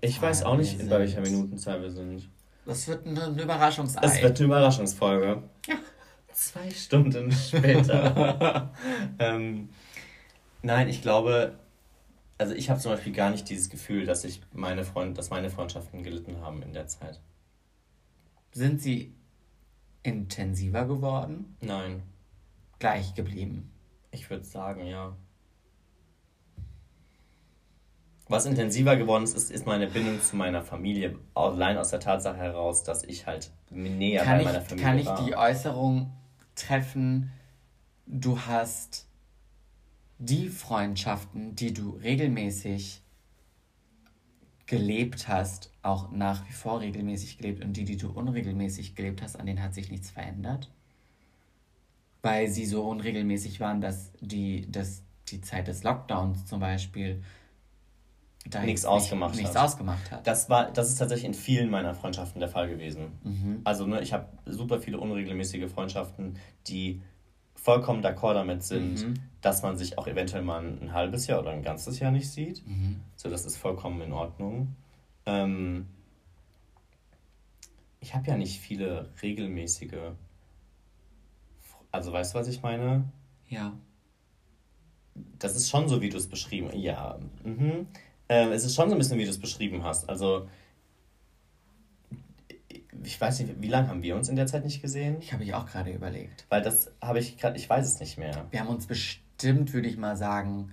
[0.00, 1.20] ich weiß auch nicht, bei welcher.
[1.20, 2.28] Minutenzahl wir sind.
[2.64, 4.00] Das wird ein, ein Überraschungsei.
[4.02, 5.42] Es wird eine Überraschungsfolge.
[5.68, 5.74] Ja.
[6.36, 8.70] Zwei Stunden später.
[9.18, 9.70] ähm,
[10.60, 11.58] nein, ich glaube,
[12.36, 15.48] also ich habe zum Beispiel gar nicht dieses Gefühl, dass ich meine Freund, dass meine
[15.48, 17.22] Freundschaften gelitten haben in der Zeit.
[18.52, 19.14] Sind sie
[20.02, 21.56] intensiver geworden?
[21.62, 22.02] Nein,
[22.78, 23.72] Gleich geblieben?
[24.10, 25.16] ich würde sagen, ja.
[28.28, 31.18] Was intensiver geworden ist, ist, ist meine Bindung zu meiner Familie.
[31.34, 34.98] Allein aus der Tatsache heraus, dass ich halt näher kann bei meiner ich, Familie kann
[34.98, 35.24] ich war.
[35.24, 36.12] die Äußerung
[36.56, 37.30] treffen,
[38.06, 39.06] du hast
[40.18, 43.02] die Freundschaften, die du regelmäßig
[44.66, 49.38] gelebt hast, auch nach wie vor regelmäßig gelebt und die, die du unregelmäßig gelebt hast,
[49.38, 50.70] an denen hat sich nichts verändert?
[52.22, 57.22] Weil sie so unregelmäßig waren, dass die, dass die Zeit des Lockdowns zum Beispiel
[58.64, 59.64] Nichts ausgemacht nicht, nichts hat.
[59.64, 60.26] ausgemacht hat.
[60.26, 63.12] Das war, das ist tatsächlich in vielen meiner Freundschaften der Fall gewesen.
[63.24, 63.60] Mhm.
[63.64, 66.38] Also ne, ich habe super viele unregelmäßige Freundschaften,
[66.68, 67.02] die
[67.54, 69.14] vollkommen d'accord damit sind, Mhm.
[69.40, 72.30] dass man sich auch eventuell mal ein, ein halbes Jahr oder ein ganzes Jahr nicht
[72.30, 72.64] sieht.
[72.66, 73.00] Mhm.
[73.16, 74.76] So, das ist vollkommen in Ordnung.
[75.26, 75.86] Ähm,
[78.00, 80.12] ich habe ja nicht viele regelmäßige.
[81.90, 83.04] Also weißt du, was ich meine?
[83.48, 83.72] Ja.
[85.38, 86.76] Das ist schon so, wie du es beschrieben hast.
[86.76, 87.18] Ja.
[87.42, 87.86] Mhm.
[88.28, 90.08] Ähm, es ist schon so ein bisschen, wie du es beschrieben hast.
[90.08, 90.48] Also,
[93.04, 95.16] ich weiß nicht, wie lange haben wir uns in der Zeit nicht gesehen?
[95.20, 96.46] Ich habe ich auch gerade überlegt.
[96.48, 98.46] Weil das habe ich gerade, ich weiß es nicht mehr.
[98.50, 100.72] Wir haben uns bestimmt, würde ich mal sagen,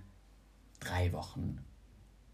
[0.79, 1.59] drei Wochen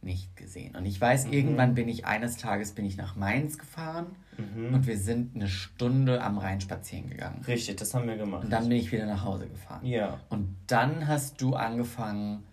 [0.02, 0.76] nicht gesehen.
[0.78, 4.98] Und ich weiß, irgendwann bin ich eines Tages bin ich nach Mainz gefahren und wir
[4.98, 7.44] sind eine Stunde am Rhein spazieren gegangen.
[7.46, 8.46] Richtig, das haben wir gemacht.
[8.46, 9.86] Und dann bin ich wieder nach Hause gefahren.
[9.86, 10.22] ja.
[10.30, 12.44] Und dann hast du angefangen,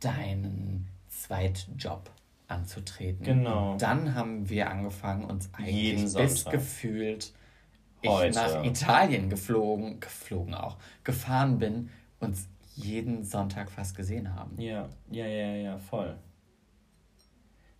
[0.00, 0.88] deinen
[1.22, 2.10] Zweitjob
[2.48, 3.24] anzutreten.
[3.24, 3.72] Genau.
[3.72, 7.32] Und dann haben wir angefangen, uns eigentlich bis gefühlt
[8.04, 8.34] ich Heute.
[8.34, 11.88] nach Italien geflogen, geflogen auch, gefahren bin,
[12.20, 14.60] uns jeden Sonntag fast gesehen haben.
[14.60, 16.18] Ja, ja, ja, ja, voll.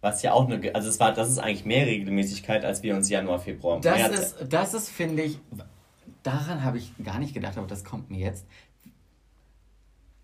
[0.00, 3.08] Was ja auch eine, also es war, das ist eigentlich mehr Regelmäßigkeit, als wir uns
[3.08, 5.38] Januar, Februar, Das ist, das ist, finde ich,
[6.22, 8.46] daran habe ich gar nicht gedacht, aber das kommt mir jetzt.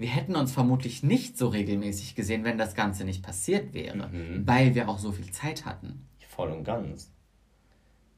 [0.01, 4.47] Wir hätten uns vermutlich nicht so regelmäßig gesehen, wenn das Ganze nicht passiert wäre, Mhm.
[4.47, 6.07] weil wir auch so viel Zeit hatten.
[6.29, 7.11] voll und ganz.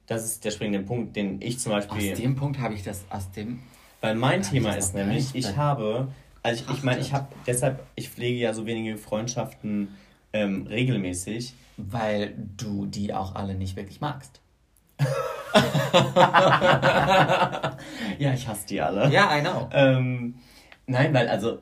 [0.06, 3.04] Das ist der springende Punkt, den ich zum Aus Beispiel, dem Punkt habe ich das,
[3.10, 3.60] aus dem,
[4.00, 6.08] weil mein Thema ist nämlich, ich habe,
[6.42, 9.88] also ich, ich meine, ich habe, deshalb, ich pflege ja so wenige Freundschaften
[10.32, 11.54] ähm, regelmäßig.
[11.78, 14.40] weil du die auch alle nicht wirklich magst.
[18.18, 19.10] Ja, ich hasse die alle.
[19.10, 19.68] Ja, I know.
[19.72, 20.34] Ähm,
[20.86, 21.58] nein, weil also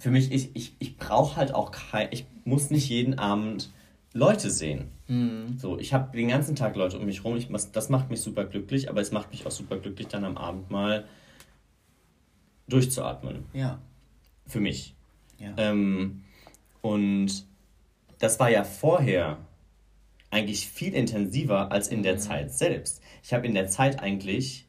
[0.00, 3.70] für mich, ich, ich, ich brauche halt auch kein, ich muss nicht jeden Abend
[4.12, 4.90] Leute sehen.
[5.58, 7.36] So, ich habe den ganzen Tag Leute um mich rum.
[7.36, 10.36] Ich, das macht mich super glücklich, aber es macht mich auch super glücklich, dann am
[10.36, 11.04] Abend mal
[12.68, 13.44] durchzuatmen.
[13.52, 13.78] Ja.
[14.46, 14.94] Für mich.
[15.38, 15.52] ja.
[15.56, 16.22] Ähm,
[16.80, 17.44] und
[18.18, 19.38] das war ja vorher
[20.30, 23.02] eigentlich viel intensiver als in der Zeit selbst.
[23.22, 24.66] Ich habe in der Zeit eigentlich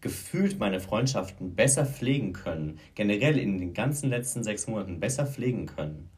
[0.00, 5.66] gefühlt meine Freundschaften besser pflegen können, generell in den ganzen letzten sechs Monaten besser pflegen
[5.66, 6.08] können,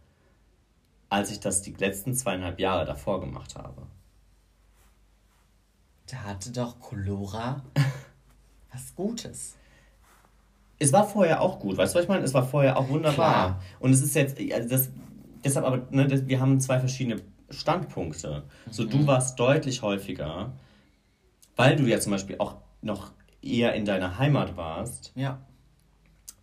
[1.08, 3.82] als ich das die letzten zweieinhalb Jahre davor gemacht habe.
[6.10, 7.62] Da hatte doch Colora
[8.72, 9.56] was Gutes.
[10.78, 12.24] Es war vorher auch gut, weißt du, was ich meine?
[12.24, 13.14] Es war vorher auch wunderbar.
[13.14, 13.62] Klar.
[13.78, 14.90] Und es ist jetzt, also das,
[15.44, 18.42] deshalb aber, ne, wir haben zwei verschiedene Standpunkte.
[18.70, 18.90] So, Mhm.
[18.90, 20.52] du warst deutlich häufiger,
[21.56, 23.12] weil du ja zum Beispiel auch noch
[23.42, 25.40] eher in deiner Heimat warst, Ja.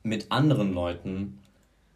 [0.03, 1.39] mit anderen Leuten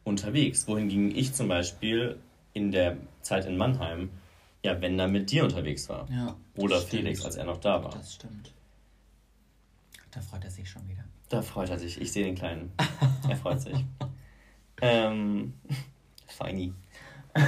[0.04, 0.68] unterwegs.
[0.68, 2.20] Wohingegen ich zum Beispiel
[2.54, 4.10] in der Zeit in Mannheim,
[4.64, 6.10] ja, wenn dann mit dir unterwegs war.
[6.10, 6.36] Ja.
[6.58, 6.89] Oder stimmt.
[6.91, 7.91] Felix, als er noch da war.
[7.91, 8.54] Das stimmt.
[10.12, 11.04] Da freut er sich schon wieder.
[11.30, 11.99] Da freut er sich.
[11.99, 12.72] Ich sehe den Kleinen.
[13.28, 13.74] Er freut sich.
[14.82, 15.54] ähm,
[16.28, 16.74] feini.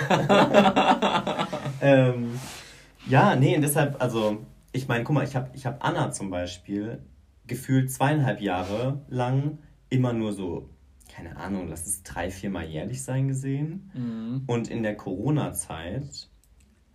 [1.81, 2.39] ähm,
[3.07, 6.29] ja, nee, und deshalb, also, ich meine, guck mal, ich habe ich hab Anna zum
[6.31, 6.99] Beispiel
[7.47, 10.69] gefühlt zweieinhalb Jahre lang immer nur so,
[11.13, 14.43] keine Ahnung, lass es drei, viermal jährlich sein gesehen.
[14.47, 16.29] Und in der Corona-Zeit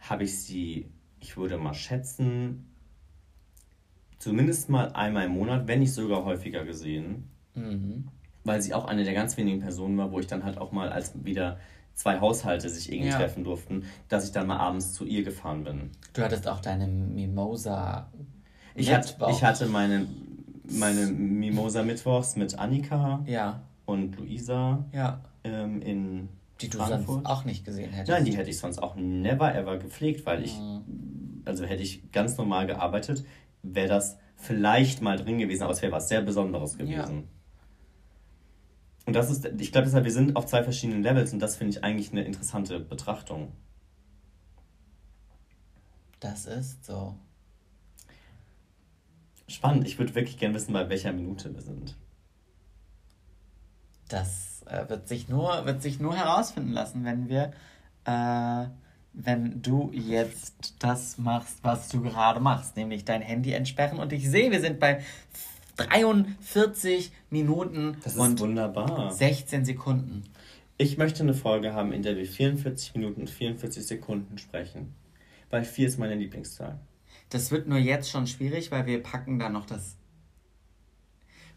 [0.01, 0.87] habe ich sie,
[1.21, 2.67] ich würde mal schätzen,
[4.19, 7.25] zumindest mal einmal im Monat, wenn nicht sogar häufiger gesehen.
[8.45, 10.89] Weil sie auch eine der ganz wenigen Personen war, wo ich dann halt auch mal,
[10.91, 11.59] als wieder
[11.95, 13.17] zwei Haushalte sich irgendwie Ja.
[13.19, 15.91] treffen durften, dass ich dann mal abends zu ihr gefahren bin.
[16.15, 18.11] Du hattest auch deine Mimosa.
[18.75, 20.07] Ich, hat, ich hatte meine,
[20.71, 25.21] meine Mimosa-Mittwochs mit Annika Ja, und Luisa ja.
[25.45, 26.29] ähm, in
[26.61, 27.07] Die du Frankfurt.
[27.07, 28.11] sonst auch nicht gesehen hättest.
[28.11, 31.43] Nein, die hätte ich sonst auch never ever gepflegt, weil ich, Mhm.
[31.45, 33.25] also hätte ich ganz normal gearbeitet,
[33.63, 37.29] wäre das vielleicht mal drin gewesen, aber es wäre was sehr Besonderes gewesen.
[39.07, 41.73] Und das ist, ich glaube deshalb, wir sind auf zwei verschiedenen Levels und das finde
[41.77, 43.53] ich eigentlich eine interessante Betrachtung.
[46.21, 47.15] Das ist so.
[49.51, 51.97] Spannend, ich würde wirklich gerne wissen, bei welcher Minute wir sind.
[54.09, 57.53] Das äh, wird, sich nur, wird sich nur herausfinden lassen, wenn wir,
[58.05, 58.69] äh,
[59.13, 63.99] wenn du jetzt das machst, was du gerade machst, nämlich dein Handy entsperren.
[63.99, 65.03] Und ich sehe, wir sind bei
[65.79, 69.11] 43 Minuten Das ist und wunderbar.
[69.11, 70.23] 16 Sekunden.
[70.79, 74.95] Ich möchte eine Folge haben, in der wir 44 Minuten und 44 Sekunden sprechen.
[75.51, 76.79] Weil 4 ist meine Lieblingszahl.
[77.31, 79.97] Das wird nur jetzt schon schwierig, weil wir packen da noch das.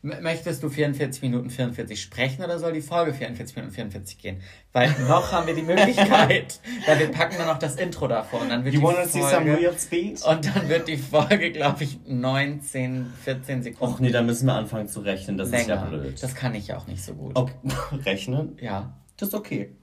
[0.05, 4.41] Möchtest du 44 Minuten 44 sprechen oder soll die Folge 44 Minuten 44 gehen?
[4.73, 8.49] Weil noch haben wir die Möglichkeit, weil wir packen dann noch das Intro davor und
[8.49, 10.21] dann wird You die wanna see some Folge real speed?
[10.25, 14.55] und dann wird die Folge, glaube ich, 19, 14 Sekunden Och nee, da müssen wir
[14.55, 15.97] anfangen zu rechnen, das ist ja länger.
[15.97, 16.21] blöd.
[16.21, 17.37] Das kann ich auch nicht so gut.
[17.37, 17.53] Okay.
[18.03, 18.57] Rechnen?
[18.59, 19.73] Ja, Das ist okay.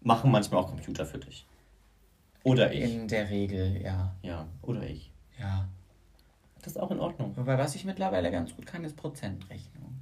[0.00, 1.46] Machen manchmal auch Computer für dich.
[2.44, 2.82] Oder ich.
[2.94, 4.14] in der Regel, ja.
[4.22, 5.12] Ja, oder ich.
[5.38, 5.68] Ja.
[6.62, 7.36] Das ist auch in Ordnung.
[7.36, 10.00] Wobei, was ich mittlerweile ganz gut kann, ist Prozentrechnung.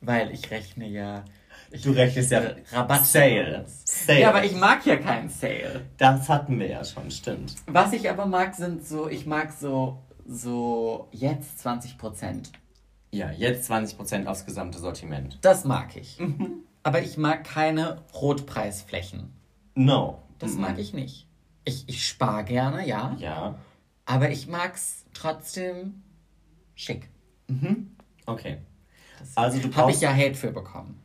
[0.00, 1.24] Weil ich rechne ja.
[1.70, 2.42] Ich Du rechnest ja
[2.72, 3.04] Rabatt.
[3.06, 3.64] Sale.
[3.84, 4.20] Sale.
[4.20, 5.82] Ja, aber ich mag ja keinen Sale.
[5.98, 7.54] Das hatten wir ja schon, stimmt.
[7.66, 12.46] Was ich aber mag, sind so, ich mag so, so jetzt 20%.
[13.12, 15.38] Ja, jetzt 20% aufs gesamte Sortiment.
[15.42, 16.18] Das mag ich.
[16.82, 19.32] Aber ich mag keine Rotpreisflächen.
[19.74, 20.22] No.
[20.38, 20.60] Das Mhm.
[20.62, 21.26] mag ich nicht.
[21.64, 23.16] Ich, ich spare gerne, ja.
[23.18, 23.58] Ja.
[24.06, 26.02] Aber ich mag's trotzdem
[26.74, 27.08] schick.
[28.26, 28.58] Okay.
[29.18, 31.00] Das Also du habe ich ja Hate für bekommen.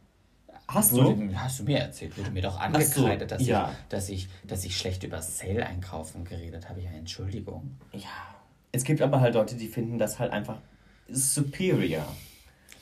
[0.67, 1.35] Hast wurde, du?
[1.37, 3.69] Hast du mir erzählt, wurde mir doch so, angekreidet, dass, ja.
[3.69, 6.81] ich, dass, ich, dass ich schlecht über Sale einkaufen geredet habe.
[6.81, 7.77] Ja, Entschuldigung.
[7.91, 8.09] Ja.
[8.71, 10.57] Es gibt aber halt Leute, die finden das halt einfach
[11.07, 12.05] superior.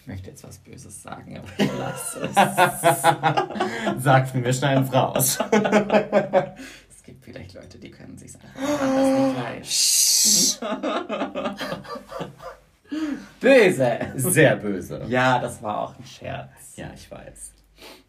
[0.02, 4.04] Ich möchte jetzt was Böses sagen, aber ich lasse es.
[4.04, 5.40] Sagt mir, wir schneiden es raus.
[7.14, 10.66] gibt vielleicht Leute, die können sich anders nicht leisten.
[13.39, 13.99] Böse!
[14.16, 15.03] Sehr böse.
[15.07, 16.76] Ja, das war auch ein Scherz.
[16.76, 17.53] Ja, ich weiß.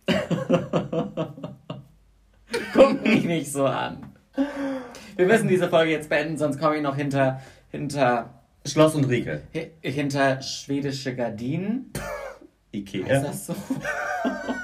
[2.75, 4.13] Guck mich nicht so an.
[5.17, 7.41] Wir müssen diese Folge jetzt beenden, sonst komme ich noch hinter,
[7.71, 9.43] hinter, Schloss und Riegel.
[9.55, 11.93] hi- hinter schwedische Gardinen.
[12.73, 13.07] Ikea.
[13.07, 13.55] Ist das so?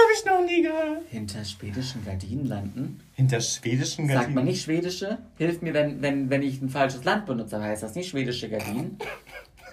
[0.00, 1.02] Das habe ich noch nie gehört.
[1.10, 3.00] Hinter schwedischen Gardinen landen?
[3.14, 4.44] Hinter schwedischen Sagt man Gardinen.
[4.46, 5.18] nicht schwedische?
[5.36, 8.98] Hilft mir, wenn, wenn, wenn ich ein falsches Land benutze, heißt das nicht schwedische Gardinen?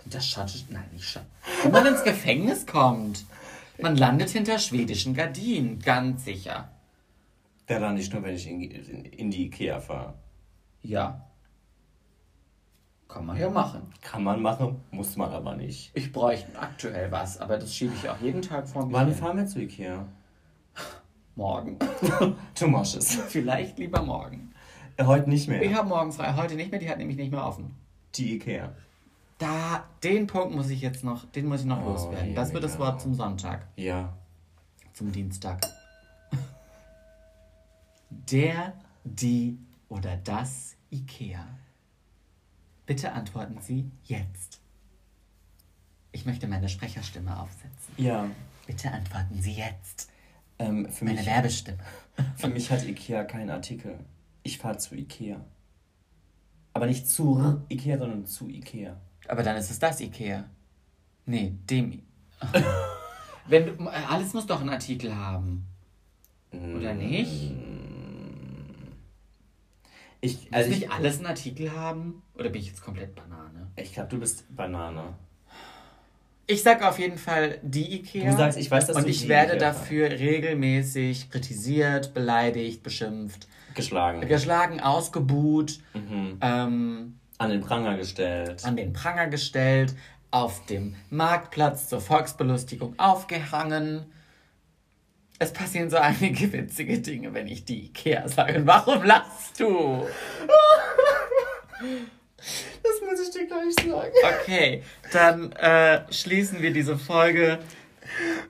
[0.04, 0.66] Hinter schottisch...
[0.70, 1.30] Nein, nicht schottisch.
[1.64, 3.26] Wenn man ins Gefängnis kommt.
[3.80, 6.70] Man landet hinter schwedischen Gardinen, ganz sicher.
[7.68, 10.14] Da lande ich nur, wenn ich in, in, in die Ikea fahre.
[10.82, 11.24] Ja.
[13.08, 13.84] Kann man ja machen.
[14.02, 15.92] Kann man machen, muss man aber nicht.
[15.94, 19.16] Ich bräuchte aktuell was, aber das schiebe ich auch jeden Tag vor mir Wann hin.
[19.16, 20.06] fahren wir zu Ikea?
[21.38, 21.78] Morgen.
[22.56, 23.16] Tomosches.
[23.28, 24.54] Vielleicht lieber morgen.
[24.98, 25.62] Äh, Heute nicht mehr.
[25.62, 27.76] Ich habe morgen frei, heute nicht mehr, die hat nämlich nicht mehr offen.
[28.16, 28.74] Die Ikea.
[29.38, 32.34] Da, den Punkt muss ich jetzt noch, den muss ich noch Oh, loswerden.
[32.34, 32.80] Das wird das.
[32.80, 34.14] Wort zum Sonntag, Ja.
[34.94, 35.62] zum Dienstag.
[38.10, 38.74] Der,
[39.04, 39.60] die
[39.90, 41.46] oder das Ikea.
[42.88, 44.60] Bitte antworten Sie jetzt.
[46.12, 47.94] Ich möchte meine Sprecherstimme aufsetzen.
[47.98, 48.28] Ja.
[48.66, 50.10] Bitte antworten Sie jetzt.
[50.60, 51.78] Ähm, für, Meine mich, Werbestimme.
[52.36, 54.00] für mich hat Ikea keinen Artikel.
[54.44, 55.44] Ich fahre zu Ikea.
[56.74, 58.98] Aber nicht zu Ikea, sondern zu Ikea.
[59.28, 60.46] Aber dann ist es das Ikea.
[61.26, 62.04] Nee, dem.
[63.48, 65.66] Wenn du, alles muss doch einen Artikel haben.
[66.52, 67.54] Oder nicht?
[70.22, 72.24] Ich, Muss also ich, nicht alles einen Artikel haben?
[72.36, 73.68] Oder bin ich jetzt komplett Banane?
[73.76, 75.16] ich glaube, du bist Banane.
[76.50, 78.32] Ich sag auf jeden Fall die Ikea.
[78.32, 82.84] Du sagst, ich weiß, dass Und du ich die werde Ikea dafür regelmäßig kritisiert, beleidigt,
[82.84, 84.22] beschimpft, Geschlagen.
[84.22, 86.38] geschlagen, ausgebuht, mhm.
[86.42, 88.64] ähm, An den Pranger gestellt.
[88.66, 89.94] an den Pranger gestellt,
[90.32, 94.06] auf dem Marktplatz zur Volksbelustigung aufgehangen.
[95.40, 98.60] Es passieren so einige witzige Dinge, wenn ich die Ikea sage.
[98.60, 100.08] Und Warum lachst du?
[102.38, 104.12] Das muss ich dir gleich sagen.
[104.42, 107.60] Okay, dann äh, schließen wir diese Folge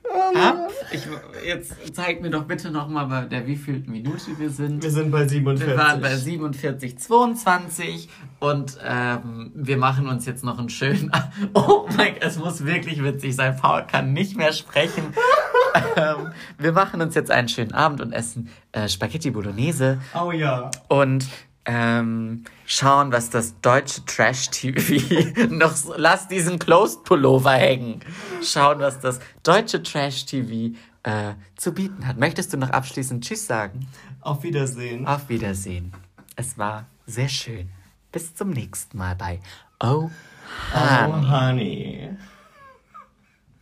[0.03, 0.69] Oh ab.
[0.91, 1.07] Ich,
[1.45, 4.83] jetzt zeig mir doch bitte nochmal, bei der wievielten Minute wir sind.
[4.83, 5.67] Wir sind bei 47.
[5.67, 8.07] Wir waren bei 47,22
[8.39, 11.11] und ähm, wir machen uns jetzt noch einen schönen.
[11.53, 13.55] Oh mein Gott, es muss wirklich witzig sein.
[13.59, 15.13] Paul kann nicht mehr sprechen.
[15.95, 20.71] ähm, wir machen uns jetzt einen schönen Abend und essen äh, Spaghetti Bolognese Oh ja.
[20.87, 21.25] und
[21.67, 25.75] ähm, schauen, was das deutsche Trash-TV noch.
[25.75, 27.99] so- Lass diesen Closed Pullover hängen.
[28.41, 32.17] Schauen, was das deutsche Trash-TV äh, zu bieten hat.
[32.17, 33.85] Möchtest du noch abschließend Tschüss sagen?
[34.21, 35.05] Auf Wiedersehen.
[35.05, 35.91] Auf Wiedersehen.
[36.35, 37.69] Es war sehr schön.
[38.11, 39.39] Bis zum nächsten Mal bei
[39.79, 40.09] Oh,
[40.73, 42.09] Oh, honey.